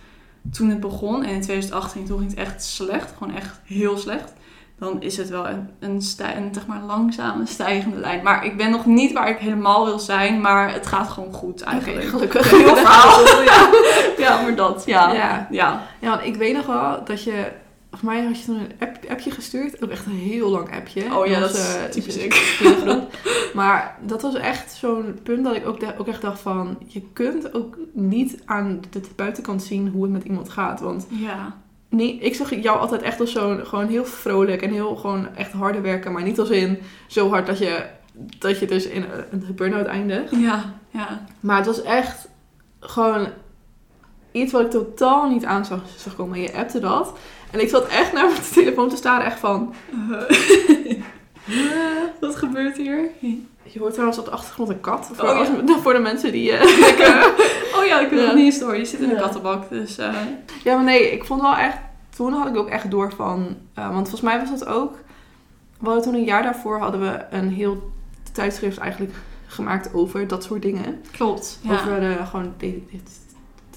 [0.51, 1.23] toen het begon.
[1.23, 3.13] En in 2018 toen ging het echt slecht.
[3.17, 4.33] Gewoon echt heel slecht.
[4.79, 8.23] Dan is het wel een, een, zeg maar, langzame stijgende lijn.
[8.23, 10.41] Maar ik ben nog niet waar ik helemaal wil zijn.
[10.41, 12.05] Maar het gaat gewoon goed eigenlijk.
[12.05, 12.49] Gelukkig.
[12.49, 13.21] Heel verhaal.
[13.43, 13.69] ja.
[14.25, 14.83] ja, maar dat.
[14.85, 15.13] Ja.
[15.13, 15.47] Ja.
[15.51, 15.83] ja.
[15.99, 17.51] Ja, want ik weet nog wel dat je...
[17.89, 19.83] Volgens mij had je toen een app, appje gestuurd.
[19.83, 21.17] Ook echt een heel lang appje.
[21.17, 22.63] Oh ja, was, dat is eh, typisch dus- ik.
[23.53, 26.77] Maar dat was echt zo'n punt dat ik ook, ook echt dacht van...
[26.87, 30.79] Je kunt ook niet aan de buitenkant zien hoe het met iemand gaat.
[30.79, 31.55] Want Ja.
[31.89, 33.65] Nee, ik zag jou altijd echt als zo'n...
[33.65, 36.11] Gewoon heel vrolijk en heel gewoon echt harde werken.
[36.11, 37.85] Maar niet als in zo hard dat je,
[38.39, 40.31] dat je dus in een burn-out eindigt.
[40.35, 40.73] Ja.
[40.89, 41.25] Ja.
[41.39, 42.27] Maar het was echt
[42.79, 43.27] gewoon
[44.31, 46.35] iets wat ik totaal niet aan zag, zag komen.
[46.35, 47.17] En je appte dat.
[47.51, 49.73] En ik zat echt naar mijn telefoon te staren, echt van...
[52.19, 53.09] Wat gebeurt hier?
[53.63, 55.09] Je hoort trouwens op de achtergrond een kat.
[55.13, 55.39] Voor, Oh, ja.
[55.39, 56.51] als- voor de mensen die...
[56.51, 57.39] eh, Oh
[57.87, 58.77] ja, ik wil nog niet eens door.
[58.77, 59.97] Je zit in de kattenbak, dus...
[59.97, 60.13] eh,
[60.63, 61.77] ja, maar nee, ik vond wel echt...
[62.09, 63.57] Toen had ik ook echt door van...
[63.73, 64.97] eh, want volgens mij was dat ook...
[65.79, 67.91] We hadden toen een jaar daarvoor hadden we een heel
[68.31, 69.13] tijdschrift eigenlijk
[69.47, 71.01] gemaakt over dat soort dingen.
[71.11, 71.59] klopt.
[71.61, 71.71] Ja.
[71.73, 72.99] Over eh, gewoon de, de-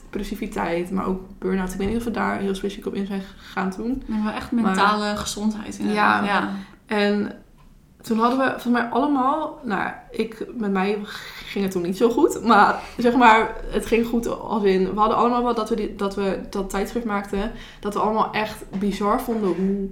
[0.03, 1.73] depressiviteit, maar ook burn-out.
[1.73, 4.03] Ik weet niet of we daar heel specifiek op in zijn gegaan toen.
[4.07, 6.25] Maar wel echt mentale gezondheid inderdaad.
[6.27, 6.31] Ja.
[6.40, 6.49] Ja.
[6.87, 7.33] En
[8.03, 10.99] toen hadden we volgens mij allemaal, nou, ik, met mij
[11.45, 15.01] ging het toen niet zo goed, maar zeg maar, het ging goed als in, we
[15.01, 18.65] hadden allemaal wel dat we, die, dat, we dat tijdschrift maakten, dat we allemaal echt
[18.79, 19.89] bizar vonden hoe,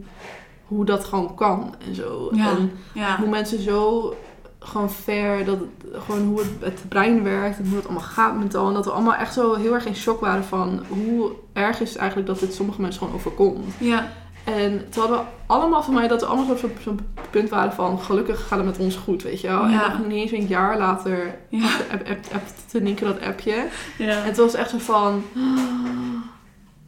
[0.66, 2.28] hoe dat gewoon kan en zo.
[2.32, 2.48] Ja.
[2.48, 3.16] En Ja.
[3.16, 4.14] hoe mensen zo
[4.58, 5.58] gewoon fair, dat
[5.92, 8.68] gewoon hoe het, het brein werkt en hoe het allemaal gaat mentaal.
[8.68, 11.88] En dat we allemaal echt zo heel erg in shock waren van hoe erg is
[11.88, 13.74] het eigenlijk dat dit sommige mensen gewoon overkomt.
[13.78, 14.08] Ja.
[14.56, 17.98] En toen hadden we allemaal van mij dat we allemaal op zo'n punt waren van
[17.98, 19.62] gelukkig gaat het met ons goed, weet je wel.
[19.62, 21.66] En nog niet eens een jaar later Ja.
[21.92, 23.66] app, app, app, te Nienke dat appje.
[23.98, 24.08] Ja.
[24.08, 25.22] En het was echt zo van...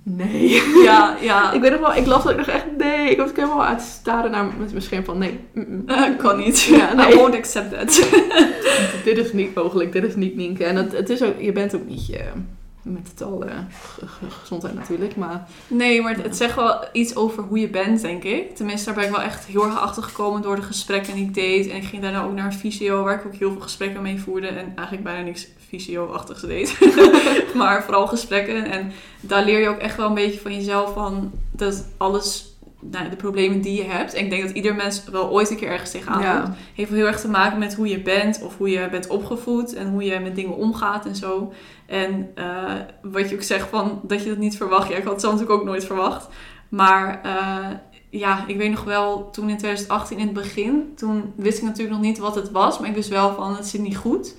[0.02, 0.62] Nee.
[0.82, 1.50] Ja, ja.
[1.52, 3.10] Ik weet nog wel, ik las dat ik dacht echt nee.
[3.10, 5.40] Ik was helemaal aan het staren naar met mijn scherm van nee.
[5.86, 6.60] Eh, kan niet.
[6.60, 7.12] Ja, nee.
[7.12, 8.10] I won't accept that.
[9.04, 10.64] dit is niet mogelijk, dit is niet Nienke.
[10.64, 12.20] En het, het is ook, je bent ook niet eh,
[12.82, 17.16] met het al ge- ge- gezondheid natuurlijk, maar Nee, maar het, het zegt wel iets
[17.16, 18.56] over hoe je bent, denk ik.
[18.56, 21.34] Tenminste, daar ben ik wel echt heel erg achter gekomen door de gesprekken die ik
[21.34, 21.68] deed.
[21.68, 24.20] En ik ging daarna ook naar een fysio, waar ik ook heel veel gesprekken mee
[24.20, 24.46] voerde.
[24.46, 26.78] En eigenlijk bijna niks fysio-achtigs deed.
[27.54, 28.64] maar vooral gesprekken.
[28.64, 32.49] En daar leer je ook echt wel een beetje van jezelf van dat alles...
[32.80, 34.14] Nou, de problemen die je hebt.
[34.14, 36.38] En ik denk dat ieder mens wel ooit een keer ergens tegenaan Ja.
[36.38, 36.56] loopt.
[36.74, 38.42] Heeft heel erg te maken met hoe je bent.
[38.42, 39.74] Of hoe je bent opgevoed.
[39.74, 41.52] En hoe je met dingen omgaat en zo.
[41.86, 44.88] En eh, wat je ook zegt van dat je dat niet verwacht.
[44.88, 46.28] Ja, ik had het zelf natuurlijk ook nooit verwacht.
[46.68, 47.70] Maar eh,
[48.10, 51.96] ja, ik weet nog wel, toen in 2018 in het begin, toen wist ik natuurlijk
[51.96, 52.78] nog niet wat het was.
[52.78, 54.34] Maar ik wist wel van, het zit niet goed.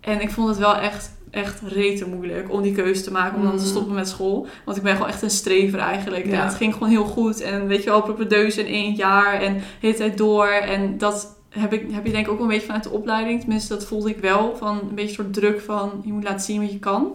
[0.00, 3.36] En ik vond het wel echt, echt rete moeilijk om die keuze te maken.
[3.38, 3.68] Om dan te Mm.
[3.68, 4.46] stoppen met school.
[4.64, 6.26] Want ik ben gewoon echt een strever eigenlijk.
[6.26, 6.32] Ja.
[6.32, 7.40] En het ging gewoon heel goed.
[7.40, 9.40] En weet je wel, propedeuse in één jaar.
[9.42, 10.46] En de hele tijd door.
[10.48, 13.40] En dat heb, ik, heb je denk ik ook een beetje vanuit de opleiding.
[13.40, 14.56] Tenminste, dat voelde ik wel.
[14.58, 17.12] Van een beetje een soort druk van, je moet laten zien wat je kan.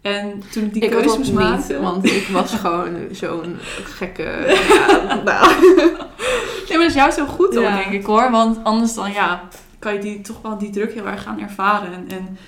[0.00, 1.82] En toen ik die ik keuze moest maken...
[1.82, 4.22] want ik was gewoon zo'n gekke...
[4.68, 5.60] Ja, nou.
[6.68, 7.76] Nee, maar dat is juist heel goed dan, Ja.
[7.76, 8.30] denk ik hoor.
[8.30, 11.92] Want anders dan, ja, kan je die, toch wel die druk heel erg gaan ervaren.
[11.92, 12.38] En, en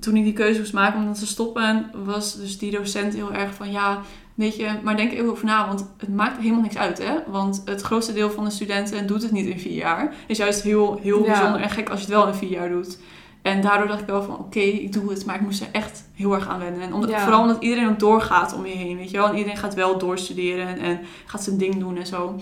[0.00, 3.32] toen ik die keuze moest maken om dat te stoppen, was dus die docent heel
[3.32, 4.00] erg van, ja,
[4.34, 5.66] weet je, maar denk er even over na.
[5.66, 7.14] Want het maakt helemaal niks uit, hè.
[7.26, 10.00] Want het grootste deel van de studenten doet het niet in vier jaar.
[10.00, 11.26] Het is juist heel, heel Ja.
[11.32, 12.98] bijzonder en gek als je het wel in vier jaar doet.
[13.42, 16.08] En daardoor dacht ik wel van, oké, ik doe het, maar ik moest er echt
[16.14, 16.80] heel erg aan wennen.
[16.80, 17.20] En omdat, Ja.
[17.22, 19.28] vooral omdat iedereen ook doorgaat om je heen, weet je wel.
[19.28, 22.40] En iedereen gaat wel doorstuderen en, en gaat zijn ding doen en zo.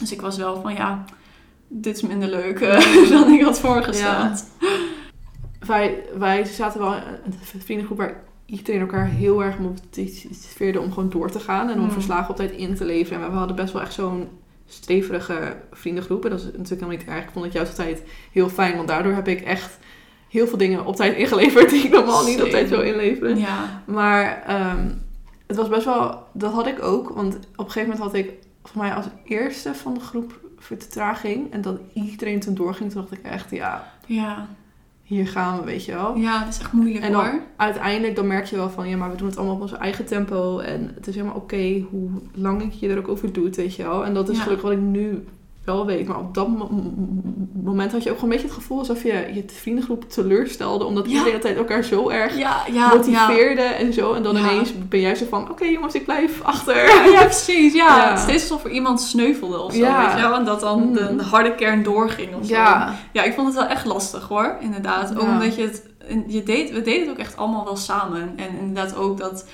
[0.00, 1.04] Dus ik was wel van, ja,
[1.72, 4.44] dit is minder leuk eh, dan ik had voorgesteld.
[5.66, 7.02] wij, wij zaten wel in
[7.54, 11.68] een vriendengroep waar iedereen elkaar heel erg motiveerde om gewoon door te gaan.
[11.68, 11.90] En om Mm.
[11.90, 13.22] verslagen op tijd in te leveren.
[13.24, 14.28] En we hadden best wel echt zo'n
[14.66, 16.24] streverige vriendengroep.
[16.24, 17.22] En dat is natuurlijk helemaal niet erg.
[17.24, 18.02] Ik vond het juist altijd
[18.32, 18.76] heel fijn.
[18.76, 19.78] Want daardoor heb ik echt
[20.28, 23.38] heel veel dingen op tijd ingeleverd die ik normaal niet op tijd zou inleveren.
[23.38, 23.82] Ja.
[23.86, 24.88] Maar ehm,
[25.46, 27.08] het was best wel, dat had ik ook.
[27.08, 28.32] Want op een gegeven moment had ik,
[28.64, 31.52] voor mij als eerste van de groep vertraging.
[31.52, 34.46] En dat iedereen toen doorging, toen dacht ik echt, ja, Ja.
[35.02, 36.16] hier gaan we, weet je wel.
[36.16, 37.40] ja, dat is echt moeilijk En dan- hoor.
[37.56, 40.06] Uiteindelijk dan merk je wel van, ja, maar we doen het allemaal op onze eigen
[40.06, 40.58] tempo.
[40.58, 44.04] En het is helemaal oké hoe lang je er ook over doet, weet je wel.
[44.04, 44.42] En dat is Ja.
[44.42, 45.24] gelukkig wat ik nu
[45.64, 46.08] wel weet.
[46.08, 46.92] Maar op dat mo- mo-
[47.62, 50.84] moment had je ook gewoon een beetje het gevoel alsof je je vriendengroep teleurstelde.
[50.84, 51.10] Omdat Ja.
[51.10, 52.88] iedereen de tijd elkaar zo erg Ja, ja, ja.
[52.94, 54.12] motiveerde en zo.
[54.12, 56.76] En dan ineens ben jij zo van, oké jongens, ik blijf achter.
[57.12, 57.72] Ja, precies.
[57.74, 57.96] Ja.
[57.96, 58.08] Ja.
[58.08, 60.34] Het is steeds alsof er iemand sneuvelde of zo, weet je wel.
[60.34, 61.16] En dat dan de, Mm.
[61.16, 62.52] de harde kern doorging of zo.
[62.54, 65.14] Ja, Ja, ik vond het wel echt lastig hoor, inderdaad.
[65.16, 65.82] Ook omdat je het,
[66.26, 68.32] je deed, we deden het ook echt allemaal wel samen.
[68.36, 69.46] En inderdaad ook dat,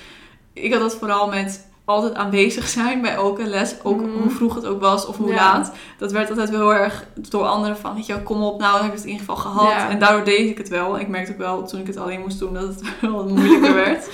[0.52, 3.74] ik had dat vooral met altijd aanwezig zijn bij elke les.
[3.82, 4.10] Ook Mhm.
[4.10, 5.34] hoe vroeg het ook was of hoe Ja.
[5.34, 5.72] laat.
[5.98, 8.72] Dat werd altijd wel heel erg door anderen van, weet je wel, kom op, nou
[8.72, 9.70] dan heb ik het in ieder geval gehad.
[9.70, 9.88] Ja.
[9.90, 10.98] En daardoor deed ik het wel.
[10.98, 14.08] Ik merkte ook wel toen ik het alleen moest doen dat het wel moeilijker werd.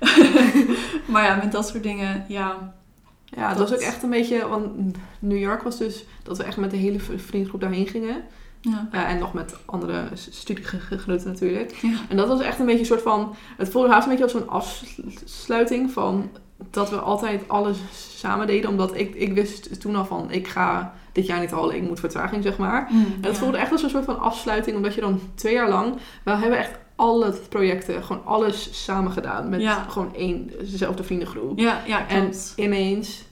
[1.12, 2.72] maar ja, met dat soort dingen, ja.
[3.24, 4.64] ja dat, Dat- was ook echt een beetje, want
[5.18, 8.22] New York was dus dat we echt met de hele vriendengroep daarheen gingen.
[8.60, 8.88] Ja.
[8.92, 11.70] Eh, en nog met andere studiegenoten natuurlijk.
[11.82, 11.96] Ja.
[12.08, 14.32] En dat was echt een beetje een soort van, het voelde haast een beetje als
[14.32, 16.30] zo'n afsluiting van
[16.70, 17.78] dat we altijd alles
[18.14, 18.70] samen deden.
[18.70, 22.00] Omdat ik, ik wist toen al van, ik ga dit jaar niet halen, ik moet
[22.00, 22.86] vertraging zeg maar.
[22.90, 23.38] En het Ja.
[23.42, 25.94] voelde echt als een soort van afsluiting, omdat je dan twee jaar lang,
[26.24, 29.48] we hebben echt alle projecten, gewoon alles samen gedaan.
[29.48, 29.84] Met Ja.
[29.88, 31.58] gewoon één, dezelfde vriendengroep.
[31.58, 33.24] Ja, ja, en ineens,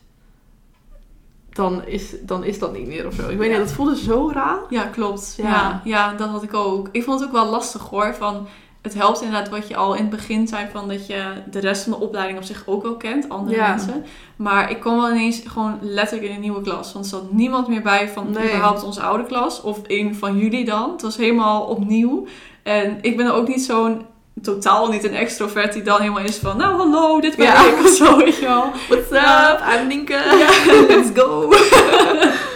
[1.51, 3.29] dan is, dan is dat niet meer of zo.
[3.29, 3.57] Ik weet Ja.
[3.59, 4.59] niet, dat voelde zo raar.
[4.69, 5.35] Ja, klopt.
[5.37, 5.45] Ja.
[5.49, 5.81] Ja.
[5.85, 6.89] Ja, dat had ik ook.
[6.93, 8.15] Ik vond het ook wel lastig hoor.
[8.15, 8.47] Van,
[8.89, 11.83] het helpt inderdaad wat je al in het begin zei van dat je de rest
[11.83, 13.69] van de opleiding op zich ook wel kent, andere Ja.
[13.69, 14.05] mensen.
[14.37, 16.93] Maar ik kwam wel ineens gewoon letterlijk in een nieuwe klas.
[16.93, 18.45] Want er zat niemand meer bij van Nee.
[18.49, 19.61] überhaupt onze oude klas.
[19.61, 20.91] Of een van jullie dan.
[20.93, 22.27] Het was helemaal opnieuw.
[22.63, 24.07] En ik ben ook niet zo'n,
[24.43, 27.67] totaal niet een extrovert die dan helemaal is van, nou hallo, dit ben Ja.
[27.67, 28.71] ik of zo, weet je wel.
[28.89, 29.61] What's up?
[29.81, 30.19] I'm Nienke.
[30.89, 31.49] Let's go.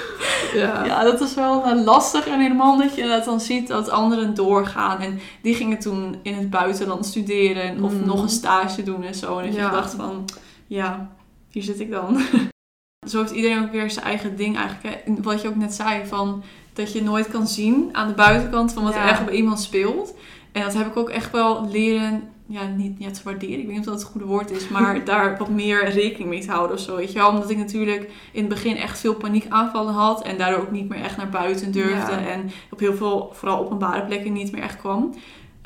[0.54, 0.84] Ja.
[0.84, 2.26] Ja, dat is wel eh, lastig.
[2.26, 5.00] En helemaal dat je dat dan ziet dat anderen doorgaan.
[5.00, 8.06] En die gingen toen in het buitenland studeren of Mm.
[8.06, 9.38] nog een stage doen en zo.
[9.38, 9.64] En dat Ja.
[9.66, 10.24] je dacht van,
[10.66, 11.10] ja,
[11.50, 12.20] hier zit ik dan.
[13.10, 15.02] zo heeft iedereen ook weer zijn eigen ding eigenlijk.
[15.06, 15.12] Hè.
[15.22, 18.82] Wat je ook net zei, van dat je nooit kan zien aan de buitenkant van
[18.82, 20.14] wat er echt bij iemand speelt.
[20.52, 23.58] En dat heb ik ook echt wel leren, ja, niet ja, te waarderen.
[23.58, 26.40] Ik weet niet of dat het goede woord is, maar daar wat meer rekening mee
[26.40, 26.96] te houden of zo.
[26.96, 27.28] Weet je wel?
[27.28, 31.02] Omdat ik natuurlijk in het begin echt veel paniekaanvallen had en daardoor ook niet meer
[31.02, 32.12] echt naar buiten durfde.
[32.12, 32.26] Ja.
[32.26, 35.14] En op heel veel, vooral openbare plekken, niet meer echt kwam.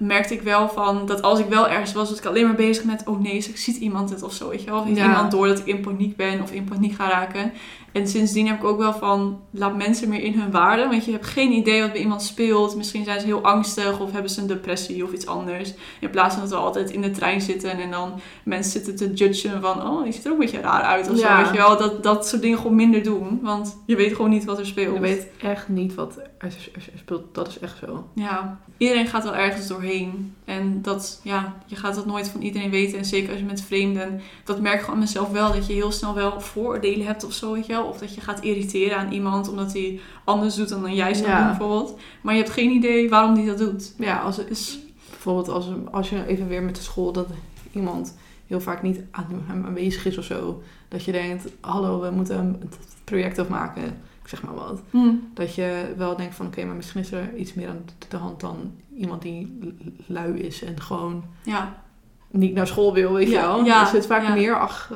[0.00, 2.84] Merkte ik wel van dat als ik wel ergens was, was ik alleen maar bezig
[2.84, 4.48] met: oh nee, ziet iemand het of zo.
[4.48, 4.78] Weet je wel?
[4.78, 5.06] Of heeft Ja.
[5.06, 7.52] iemand door dat ik in paniek ben of in paniek ga raken.
[7.96, 10.88] En sindsdien heb ik ook wel van, laat mensen meer in hun waarde.
[10.88, 12.76] Want je hebt geen idee wat bij iemand speelt.
[12.76, 15.74] Misschien zijn ze heel angstig of hebben ze een depressie of iets anders.
[16.00, 19.12] In plaats van dat we altijd in de trein zitten en dan mensen zitten te
[19.14, 21.36] judgen van, oh, je ziet er ook een beetje raar uit of Ja.
[21.36, 21.42] zo.
[21.42, 23.38] Weet je wel, dat, dat soort dingen gewoon minder doen.
[23.42, 24.94] Want je weet gewoon niet wat er speelt.
[24.94, 26.52] Je weet echt niet wat er,
[26.98, 27.34] speelt.
[27.34, 28.08] Dat is echt zo.
[28.14, 30.34] Ja, iedereen gaat wel ergens doorheen.
[30.44, 32.98] En dat, ja, je gaat dat nooit van iedereen weten.
[32.98, 35.52] En zeker als je met vreemden, dat merk ik gewoon aan mezelf wel.
[35.52, 37.85] Dat je heel snel wel vooroordelen hebt of zo, weet je wel.
[37.88, 41.36] Of dat je gaat irriteren aan iemand omdat hij anders doet dan jij zou Ja.
[41.38, 41.98] doen bijvoorbeeld.
[42.20, 43.94] Maar je hebt geen idee waarom hij dat doet.
[43.98, 44.78] Ja, als het, Dus
[45.10, 47.26] bijvoorbeeld als, als je even weer met de school dat
[47.72, 50.62] iemand heel vaak niet aan, aanwezig is of zo.
[50.88, 52.70] Dat je denkt, hallo, we moeten een
[53.04, 53.84] project afmaken.
[54.22, 54.80] Ik zeg maar wat.
[54.90, 58.16] hm, Dat je wel denkt van, oké, maar misschien is er iets meer aan de
[58.16, 59.58] hand dan iemand die
[60.06, 61.82] lui is en gewoon ja,
[62.30, 63.64] niet naar school wil, weet je Ja, wel.
[63.64, 64.90] ja, er zit vaak meer ach-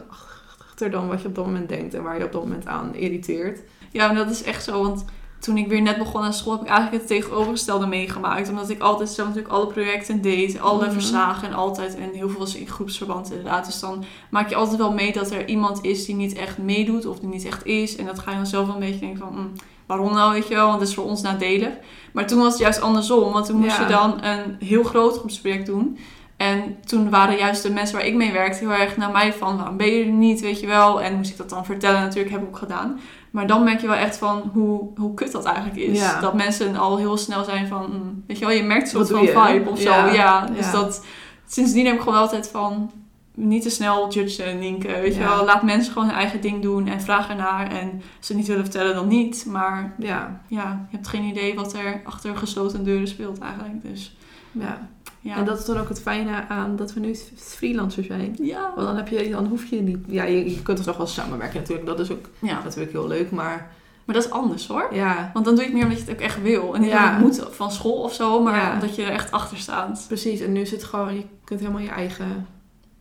[0.80, 2.94] achter dan wat je op dat moment denkt en waar je op dat moment aan
[2.94, 3.60] irriteert.
[3.92, 4.82] ja, maar dat is echt zo.
[4.82, 5.04] Want
[5.40, 8.48] toen ik weer net begon aan school, heb ik eigenlijk het tegenovergestelde meegemaakt.
[8.48, 10.92] Omdat ik altijd zelf natuurlijk alle projecten deed, alle Mhm.
[10.92, 11.96] verslagen en altijd.
[11.96, 13.66] En heel veel was in groepsverband inderdaad.
[13.66, 17.06] Dus dan maak je altijd wel mee dat er iemand is die niet echt meedoet
[17.06, 17.96] of die niet echt is.
[17.96, 20.48] En dat ga je dan zelf wel een beetje denken van, hm, waarom nou, weet
[20.48, 20.66] je wel?
[20.66, 21.72] Want dat is voor ons nadelig.
[22.12, 23.82] Maar toen was het juist andersom, want toen moest Ja.
[23.82, 25.98] je dan een heel groot groepsproject doen.
[26.40, 29.56] En toen waren juist de mensen waar ik mee werkte heel erg naar mij van,
[29.56, 31.02] waarom ben je er niet, weet je wel?
[31.02, 33.00] En moest ik dat dan vertellen, natuurlijk heb ik ook gedaan.
[33.30, 35.98] Maar dan merk je wel echt van hoe, hoe kut dat eigenlijk is.
[35.98, 36.20] Ja.
[36.20, 39.10] Dat mensen al heel snel zijn van, hm, weet je wel, je merkt een soort
[39.10, 39.52] van je?
[39.52, 40.08] vibe of Ja.
[40.08, 40.14] zo.
[40.14, 40.72] Ja, dus Ja.
[40.72, 41.04] dat,
[41.46, 42.90] sindsdien heb ik gewoon altijd van,
[43.34, 45.44] niet te snel judgen en linken, weet je wel.
[45.44, 47.70] Laat mensen gewoon hun eigen ding doen en vraag ernaar.
[47.70, 49.44] En als ze het niet willen vertellen, dan niet.
[49.48, 53.82] Maar Ja, ja, je hebt geen idee wat er achter gesloten deuren speelt eigenlijk.
[53.82, 54.16] Dus
[54.52, 54.88] ja.
[55.20, 55.36] Ja.
[55.36, 58.36] En dat is dan ook het fijne aan dat we nu freelancer zijn.
[58.42, 58.72] ja.
[58.74, 59.98] Want dan, heb je, dan hoef je niet...
[60.06, 61.86] Ja, je, je kunt er nog wel samenwerken natuurlijk.
[61.86, 63.30] Dat is ook ja, natuurlijk heel leuk.
[63.30, 63.70] Maar
[64.04, 64.88] maar dat is anders hoor.
[64.94, 66.74] ja, Want dan doe je het meer omdat je het ook echt wil.
[66.74, 67.12] En niet Ja.
[67.12, 68.72] het moet van school of zo, maar Ja.
[68.72, 70.04] omdat je er echt achter staat.
[70.06, 70.40] precies.
[70.40, 71.14] En nu is het gewoon...
[71.14, 72.46] Je kunt helemaal je eigen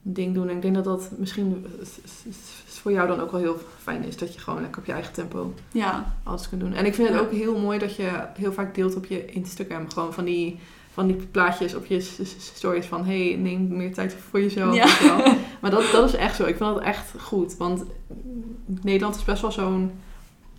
[0.01, 0.49] ding doen.
[0.49, 1.65] En ik denk dat dat misschien
[2.65, 4.17] voor jou dan ook wel heel fijn is.
[4.17, 6.73] Dat je gewoon lekker op je eigen tempo Ja, alles kunt doen.
[6.73, 9.89] En ik vind het ook heel mooi dat je heel vaak deelt op je Instagram.
[9.91, 10.59] Gewoon van die,
[10.93, 11.99] van die plaatjes op je
[12.37, 13.05] stories van...
[13.05, 14.75] Hey, neem meer tijd voor jezelf.
[14.75, 14.87] Ja.
[15.61, 16.45] Maar dat, dat is echt zo.
[16.45, 17.57] Ik vind dat echt goed.
[17.57, 17.83] Want
[18.65, 19.91] Nederland is best wel zo'n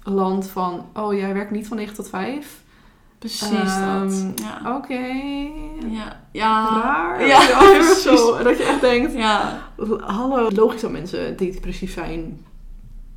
[0.02, 0.86] land van...
[0.94, 2.62] Oh, jij werkt niet van 9 tot 5?
[3.20, 4.26] precies Ehm, dat.
[4.34, 4.76] Ja.
[4.76, 5.04] Oké.
[5.88, 6.20] Ja.
[6.32, 6.80] Ja.
[6.82, 7.26] Raar.
[7.26, 8.42] Ja, zo.
[8.42, 9.12] Dat je echt denkt...
[9.12, 9.62] Ja.
[10.00, 12.44] Hallo, logisch dat mensen die depressief zijn...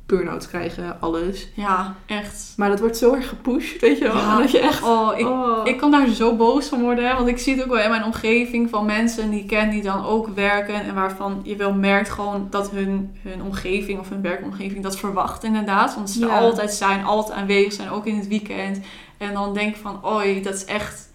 [0.06, 1.48] Burn-outs krijgen, alles.
[1.54, 2.52] Ja, echt.
[2.56, 4.16] Maar dat wordt zo erg gepusht, weet je wel.
[4.16, 4.38] Ja.
[4.38, 4.82] Dat je echt...
[4.82, 5.60] Oh, ik, oh.
[5.64, 7.08] ik kan daar zo boos van worden.
[7.08, 7.14] Hè?
[7.14, 9.82] Want ik zie het ook wel in mijn omgeving van mensen die ik ken die
[9.82, 10.74] dan ook werken.
[10.74, 15.44] En waarvan je wel merkt gewoon dat hun, hun omgeving of hun werkomgeving dat verwacht
[15.44, 15.94] inderdaad.
[15.94, 16.38] Want ze Ja.
[16.38, 18.80] altijd zijn, altijd aanwezig zijn, ook in het weekend.
[19.18, 21.12] En dan denk ik van, oei, dat is echt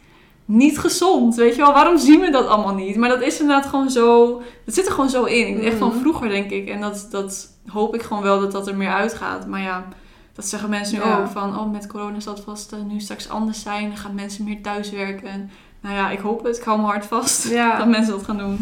[0.51, 1.35] niet gezond.
[1.35, 2.95] Weet je wel, waarom zien we dat allemaal niet?
[2.95, 5.61] Maar dat is inderdaad gewoon zo, dat zit er gewoon zo in.
[5.61, 5.99] Echt van Mhm.
[5.99, 6.67] vroeger denk ik.
[6.69, 9.47] En dat, dat hoop ik gewoon wel dat dat er meer uitgaat.
[9.47, 9.85] Maar ja,
[10.33, 11.19] dat zeggen mensen nu Ja.
[11.19, 11.27] ook.
[11.27, 13.87] Van, oh, met corona zal het vast eh, nu straks anders zijn.
[13.87, 15.49] Dan gaan mensen meer thuiswerken.
[15.81, 16.57] Nou ja, ik hoop het.
[16.57, 17.77] Ik hou me hard vast Ja.
[17.79, 18.57] dat mensen dat gaan doen.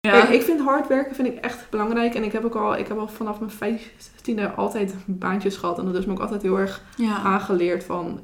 [0.00, 2.14] Ja, Kijk, ik vind hard werken vind ik echt belangrijk.
[2.14, 5.78] En ik heb ook al, ik heb al vanaf mijn vijftiende altijd baantjes gehad.
[5.78, 7.16] En dat is me ook altijd heel erg ja.
[7.22, 8.20] aangeleerd van...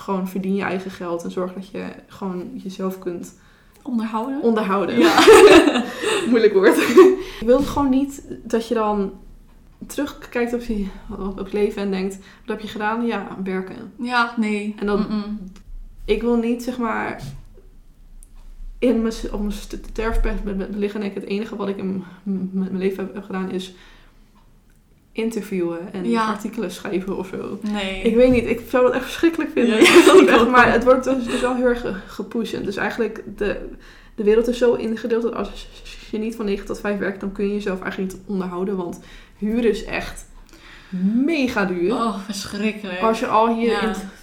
[0.00, 3.34] Gewoon verdien je eigen geld en zorg dat je gewoon jezelf kunt
[3.82, 4.42] onderhouden.
[4.42, 4.98] onderhouden.
[4.98, 5.24] Ja.
[6.30, 6.76] Moeilijk woord.
[7.40, 9.12] ik wil gewoon niet dat je dan
[9.86, 10.86] terugkijkt op je,
[11.18, 12.14] op het leven en denkt...
[12.16, 13.06] Wat heb je gedaan?
[13.06, 13.92] Ja, werken.
[13.98, 14.74] ja, nee.
[14.78, 15.38] En dan-.
[16.04, 17.22] Ik wil niet, zeg maar...
[18.78, 20.34] In mijn, op mijn sterfbed
[20.70, 22.04] liggen en ik het enige wat ik in
[22.50, 23.74] mijn leven heb gedaan is
[25.12, 26.26] interviewen en Ja.
[26.26, 27.58] artikelen schrijven of zo.
[27.60, 28.02] Nee.
[28.02, 29.76] Ik weet niet, ik zou dat echt verschrikkelijk vinden.
[29.76, 31.80] Ja, ja, Dat is ik echt- ook maar het wordt dus, dus wel heel erg
[31.80, 32.64] ge- gepusht.
[32.64, 33.68] Dus eigenlijk, de,
[34.14, 35.68] de wereld is zo ingedeeld dat als
[36.10, 38.76] je niet van 9 tot 5 werkt, dan kun je jezelf eigenlijk niet onderhouden.
[38.76, 39.00] Want
[39.36, 40.28] huur is echt
[41.24, 41.92] mega duur.
[41.92, 43.00] Oh, verschrikkelijk.
[43.00, 43.80] Als je al hier Ja.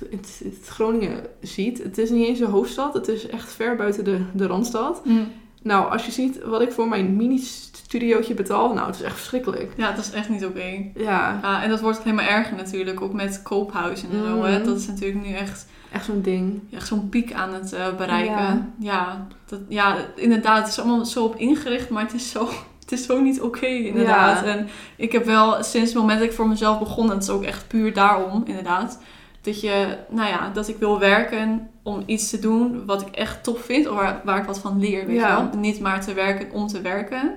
[0.09, 4.03] in, het Groningen ziet, het is niet eens een hoofdstad, het is echt ver buiten
[4.03, 5.01] de, de Randstad.
[5.05, 5.27] Mm.
[5.61, 9.73] Nou, als je ziet wat ik voor mijn mini-studiootje betaal, nou, het is echt verschrikkelijk.
[9.77, 10.83] Ja, dat is echt niet oké.
[10.95, 14.43] Ja, Ja, en dat wordt alleen maar erger natuurlijk, ook met koophuizen en zo.
[14.43, 14.57] Hè?
[14.57, 14.65] Mhm.
[14.67, 16.61] Dat is natuurlijk nu echt, echt zo'n ding.
[16.73, 18.35] echt zo'n piek aan het eh, bereiken.
[18.35, 18.67] Ja.
[18.79, 19.27] Ja.
[19.45, 22.49] dat, ja, inderdaad, het is allemaal zo op ingericht, maar het is zo,
[22.81, 24.45] het is zo niet oké, inderdaad.
[24.45, 24.51] Ja.
[24.51, 27.29] En ik heb wel sinds het moment dat ik voor mezelf begon, en het is
[27.29, 28.99] ook echt puur daarom, inderdaad,
[29.47, 33.43] dat je, nou ja, dat ik wil werken om iets te doen wat ik echt
[33.43, 35.27] tof vind, of waar, waar ik wat van leer, weet Ja.
[35.37, 35.59] je wel.
[35.59, 37.35] Niet maar te werken om te werken.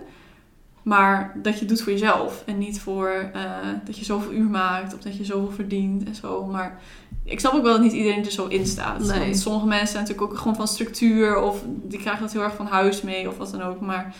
[0.82, 2.42] Maar dat je het doet voor jezelf.
[2.46, 3.42] En niet voor eh,
[3.84, 4.94] dat je zoveel uur maakt.
[4.94, 6.44] Of dat je zoveel verdient en zo.
[6.44, 6.78] Maar
[7.24, 8.98] ik snap ook wel dat niet iedereen er zo in staat.
[8.98, 9.18] Nee.
[9.20, 11.36] Want sommige mensen zijn natuurlijk ook gewoon van structuur.
[11.36, 13.28] Of die krijgen dat heel erg van huis mee.
[13.28, 13.80] Of wat dan ook.
[13.80, 14.14] Maar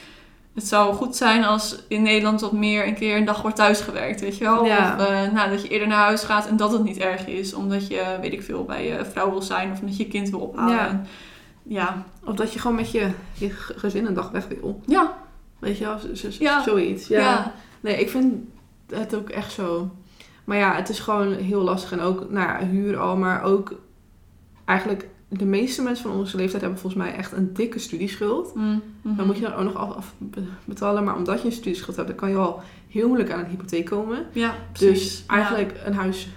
[0.54, 4.20] het zou goed zijn als in Nederland wat meer een keer een dag wordt thuisgewerkt.
[4.20, 4.64] Weet je wel?
[4.64, 4.96] Ja.
[4.98, 7.54] Of eh, nou, dat je eerder naar huis gaat en dat het niet erg is.
[7.54, 9.72] Omdat je, weet ik veel, bij je vrouw wil zijn.
[9.72, 11.06] Of omdat je je kind wil ophalen.
[11.62, 12.04] Ja.
[12.24, 14.80] Of dat je gewoon met je, je gezin een dag weg wil.
[14.86, 15.16] Ja.
[15.58, 15.98] Weet je wel,
[16.38, 16.62] Ja.
[16.62, 17.08] zoiets.
[17.08, 17.20] Ja.
[17.20, 17.52] Ja.
[17.80, 18.34] Nee, ik vind
[18.88, 19.90] het ook echt zo.
[20.44, 21.92] Maar ja, het is gewoon heel lastig.
[21.92, 23.74] En ook, nou ja, huur al, maar ook
[24.64, 28.54] eigenlijk de meeste mensen van onze leeftijd hebben volgens mij echt een dikke studieschuld.
[28.54, 29.16] Mm, mhm.
[29.16, 29.96] Dan moet je dan ook nog af,
[30.58, 31.04] afbetalen.
[31.04, 33.84] Maar omdat je een studieschuld hebt, dan kan je al heel moeilijk aan een hypotheek
[33.84, 34.26] komen.
[34.32, 35.02] Ja, precies.
[35.02, 36.28] Dus eigenlijk een huis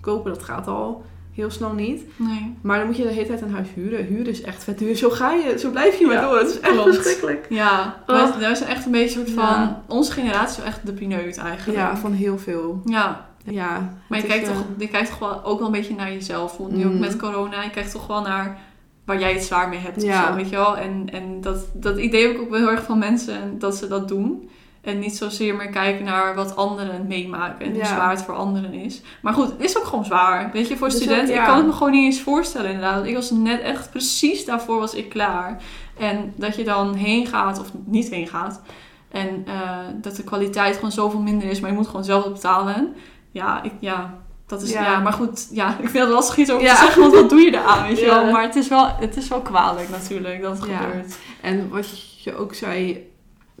[0.00, 2.02] kopen, dat gaat al heel snel niet.
[2.16, 2.54] Nee.
[2.60, 4.04] Maar dan moet je de hele tijd een huis huren.
[4.04, 4.96] Huren is echt vet duur.
[4.96, 6.38] Zo ga je, zo blijf je maar Ja, door.
[6.38, 6.94] Het is echt klopt.
[6.94, 7.46] verschrikkelijk.
[7.48, 8.16] Ja, Oh.
[8.30, 9.44] wij, wij zijn echt een beetje soort van...
[9.44, 9.82] Ja.
[9.86, 11.78] Onze generatie is echt de pineut eigenlijk.
[11.78, 12.82] Ja, van heel veel.
[12.84, 13.92] Ja, Ja.
[14.08, 16.12] maar je kijkt, is, toch, eh, je kijkt toch wel ook wel een beetje naar
[16.12, 16.56] jezelf.
[16.56, 17.00] Want nu ook Mhm.
[17.00, 18.58] met corona, je kijkt toch wel naar
[19.04, 20.02] waar jij het zwaar mee hebt.
[20.02, 20.26] Ja.
[20.28, 20.76] zo, weet je wel?
[20.76, 23.88] En, en dat, dat idee heb ik ook wel heel erg van mensen dat ze
[23.88, 24.50] dat doen.
[24.80, 28.72] En niet zozeer meer kijken naar wat anderen meemaken en hoe zwaar het voor anderen
[28.72, 29.00] is.
[29.22, 30.50] Maar goed, het is ook gewoon zwaar.
[30.52, 33.06] Weet je, voor studenten, ook, ik kan het me gewoon niet eens voorstellen inderdaad.
[33.06, 35.62] Ik was net echt precies daarvoor was ik klaar.
[35.98, 38.60] En dat je dan heen gaat of niet heen gaat.
[39.08, 42.94] En eh, dat de kwaliteit gewoon zoveel minder is, maar je moet gewoon zelf betalen.
[43.30, 44.82] Ja, ik, ja dat is, ja.
[44.82, 45.00] Ja.
[45.00, 46.74] maar goed, ja, ik vind het lastig iets over Ja.
[46.74, 48.22] te zeggen, want wat doe je eraan, weet je Ja.
[48.22, 48.32] wel.
[48.32, 51.16] Maar het is wel, het is wel kwalijk natuurlijk dat het gebeurt.
[51.40, 53.08] En wat je ook zei,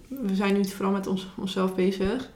[0.08, 2.30] we zijn nu vooral met ons, onszelf bezig.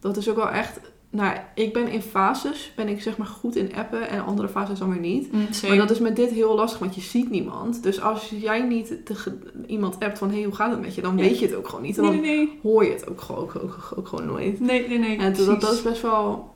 [0.00, 3.56] Dat is ook wel echt, nou, ik ben in fases, ben ik zeg maar goed
[3.56, 5.32] in appen en andere fases dan weer niet.
[5.68, 7.82] Maar dat is met dit heel lastig, want je ziet niemand.
[7.82, 11.00] Dus als jij niet tegen iemand appt van, hé, hey, hoe gaat het met je?
[11.00, 11.96] Dan weet je het ook gewoon niet.
[11.96, 12.58] En dan nee, nee.
[12.62, 14.60] hoor je het ook gewoon, ook, ook, ook gewoon nooit.
[14.60, 15.18] Nee, nee, nee.
[15.18, 16.53] En dat, dat is best wel...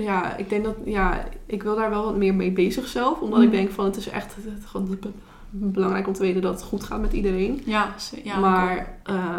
[0.00, 0.74] Ja, ik denk dat...
[0.84, 3.20] Ja, ik wil daar wel wat meer mee bezig zelf.
[3.20, 3.44] Omdat Mm.
[3.44, 4.34] ik denk van, het is echt
[4.66, 5.08] gewoon be-
[5.50, 7.62] belangrijk om te weten dat het goed gaat met iedereen.
[7.64, 9.38] Ja, ja maar eh,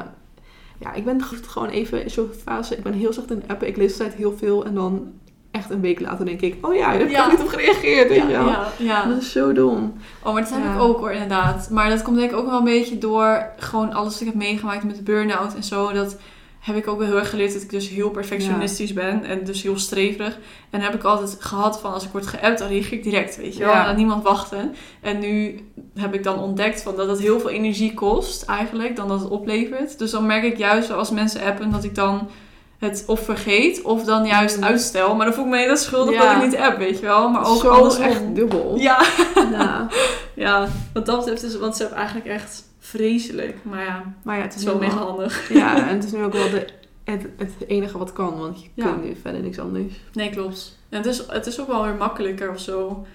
[0.80, 2.76] ja, ik ben gewoon even in zo'n fase...
[2.76, 3.68] Ik ben heel slecht in appen.
[3.68, 4.66] Ik lees altijd heel veel.
[4.66, 5.12] En dan
[5.52, 6.66] echt een week later denk ik...
[6.66, 7.28] Oh ja, daar heb ik Ja.
[7.32, 8.08] niet op gereageerd.
[8.10, 8.48] Weet ja, je wel.
[8.48, 9.06] ja, ja.
[9.06, 9.94] Dat is zo dom.
[10.24, 11.70] Oh, maar dat heb ik ook hoor, inderdaad.
[11.70, 14.36] Maar dat komt denk ik ook wel een beetje door gewoon alles wat ik heb
[14.36, 15.92] meegemaakt met de burn-out en zo.
[15.94, 16.18] Dat
[16.62, 19.62] heb ik ook wel heel erg geleerd dat ik dus heel perfectionistisch ben en dus
[19.62, 20.38] heel streverig.
[20.70, 23.58] En heb ik altijd gehad van als ik word geappt, dan reageer ik direct, weet
[23.58, 23.74] je wel.
[23.74, 23.86] Ja.
[23.86, 24.76] Aan niemand wachten.
[25.02, 25.60] En nu
[25.96, 29.30] heb ik dan ontdekt van dat het heel veel energie kost eigenlijk, dan dat het
[29.30, 30.00] oplevert.
[30.00, 32.30] Dus dan merk ik juist als mensen appen dat ik dan
[32.78, 34.64] het of vergeet of dan juist Mm.
[34.64, 35.16] uitstel.
[35.16, 36.34] Maar dan voel ik me heel schuldig Ja.
[36.34, 37.30] dat ik niet app, weet je wel.
[37.30, 38.04] Maar ook zo andersom.
[38.04, 38.76] echt dubbel.
[38.80, 39.06] Ja,
[39.52, 39.88] Ja.
[40.36, 43.58] ja, wat dat betreft is WhatsApp eigenlijk echt vreselijk.
[43.64, 45.50] Maar ja, Maar ja, het is wel mega handig.
[45.54, 46.68] Ja, en het is nu ook wel de,
[47.04, 48.38] het, het enige wat kan.
[48.38, 48.86] Want je Ja.
[48.92, 49.94] kunt nu verder niks anders.
[50.14, 50.80] Nee, klopt.
[50.90, 53.06] En het is, het is ook wel weer makkelijker of zo,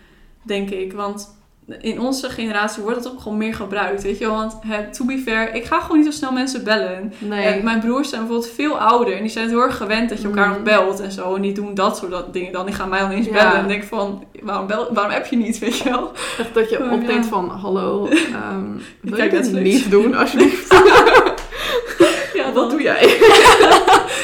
[0.42, 0.92] denk ik.
[0.92, 1.37] Want
[1.81, 4.35] in onze generatie wordt het ook gewoon meer gebruikt, weet je wel.
[4.35, 7.12] Want hè, to be fair, ik ga gewoon niet zo snel mensen bellen.
[7.18, 7.44] Nee.
[7.46, 9.14] En mijn broers zijn bijvoorbeeld veel ouder.
[9.16, 10.52] En die zijn het heel erg gewend dat je elkaar Mm.
[10.52, 11.35] nog belt en zo.
[11.35, 12.66] En die doen dat soort dingen dan.
[12.66, 13.33] Die gaan mij dan eens Ja.
[13.33, 13.52] bellen.
[13.55, 16.12] En denk ik van, waarom, bel, waarom app je niet, weet je wel?
[16.38, 17.31] Echt dat je Oh, opdenkt ja.
[17.31, 18.64] van, hallo, ehm
[19.00, 19.74] wil je kijk dit Netflix.
[19.83, 20.74] niet doen alsjeblieft?
[22.35, 23.16] Ja, Wat doe jij?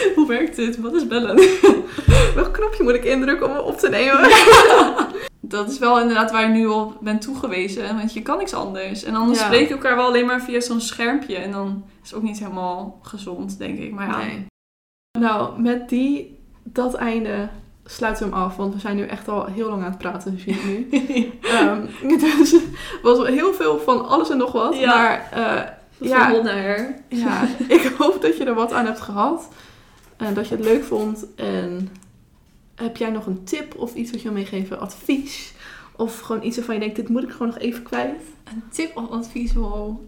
[0.15, 0.79] Hoe werkt dit?
[0.81, 1.37] Wat is bellen?
[2.35, 4.21] Welk knopje moet ik indrukken om op te nemen?
[5.41, 7.97] Dat is wel inderdaad waar je nu op bent toegewezen.
[7.97, 9.05] Want je kan niks anders.
[9.05, 9.45] En anders Ja.
[9.45, 11.37] spreek je elkaar wel alleen maar via zo'n schermpje.
[11.37, 13.93] En dan is het ook niet helemaal gezond, denk ik.
[13.93, 14.17] Maar ja.
[14.17, 14.47] Nee.
[15.19, 17.49] Nou, met die, dat einde
[17.85, 18.57] sluiten we hem af.
[18.57, 20.89] Want we zijn nu echt al heel lang aan het praten, zie ik nu.
[21.43, 21.87] Ehm,
[22.19, 22.63] dus het
[23.03, 24.79] was heel veel van alles en nog wat.
[24.79, 24.95] Ja.
[24.95, 25.29] Maar
[25.99, 26.29] Van Ja.
[27.09, 29.49] ja, ik hoop dat je er wat aan hebt gehad.
[30.17, 31.27] En dat je het leuk vond.
[31.35, 31.89] En
[32.75, 34.81] heb jij nog een tip of iets wat je wil meegeven?
[34.81, 35.53] Advies?
[35.97, 38.23] Of gewoon iets waarvan je denkt, dit moet ik gewoon nog even kwijt?
[38.45, 39.53] Een tip of advies?
[39.53, 40.01] Wow.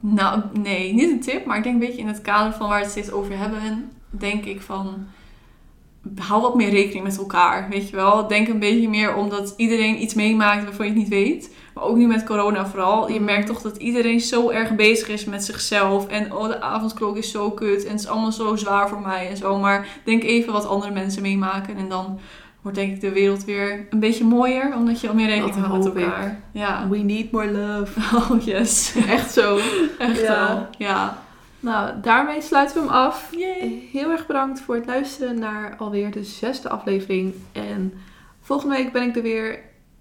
[0.00, 1.44] Nou, nee, niet een tip.
[1.44, 3.90] Maar ik denk een beetje in het kader van waar we het steeds over hebben.
[4.10, 5.06] Denk ik van...
[6.18, 8.26] hou wat meer rekening met elkaar, weet je wel.
[8.28, 11.54] Denk een beetje meer omdat iedereen iets meemaakt waarvan je het niet weet.
[11.74, 13.10] Maar ook nu met corona vooral.
[13.12, 16.06] Je merkt toch dat iedereen zo erg bezig is met zichzelf.
[16.08, 17.84] En oh, de avondklok is zo kut.
[17.84, 19.58] En het is allemaal zo zwaar voor mij en zo.
[19.58, 21.76] Maar denk even wat andere mensen meemaken.
[21.76, 22.18] En dan
[22.62, 24.74] wordt denk ik de wereld weer een beetje mooier.
[24.76, 26.02] Omdat je al meer rekening houdt met ik.
[26.02, 26.40] elkaar.
[26.52, 26.88] Ja.
[26.88, 28.00] We need more love.
[28.16, 28.94] Oh yes.
[29.08, 29.58] Echt zo.
[29.98, 30.46] Echt Ja.
[30.48, 30.66] wel.
[30.88, 31.22] Ja.
[31.60, 33.28] Nou, daarmee sluiten we hem af.
[33.36, 33.88] Yay.
[33.92, 37.34] Heel erg bedankt voor het luisteren naar alweer de zesde aflevering.
[37.52, 37.92] En
[38.40, 39.60] volgende week ben ik er weer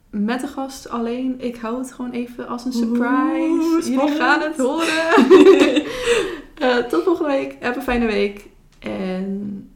[0.10, 1.36] met de gast alleen.
[1.38, 3.50] Ik hou het gewoon even als een surprise.
[3.50, 4.88] Oeh, Jullie gaan het horen.
[6.60, 7.56] Eh, tot volgende week.
[7.60, 8.46] Heb een fijne week.
[8.80, 9.70] En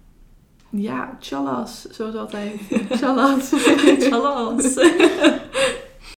[0.69, 2.59] ja, tjallas, zoals altijd.
[2.97, 3.49] Tjallas.
[3.99, 4.73] Tjallas.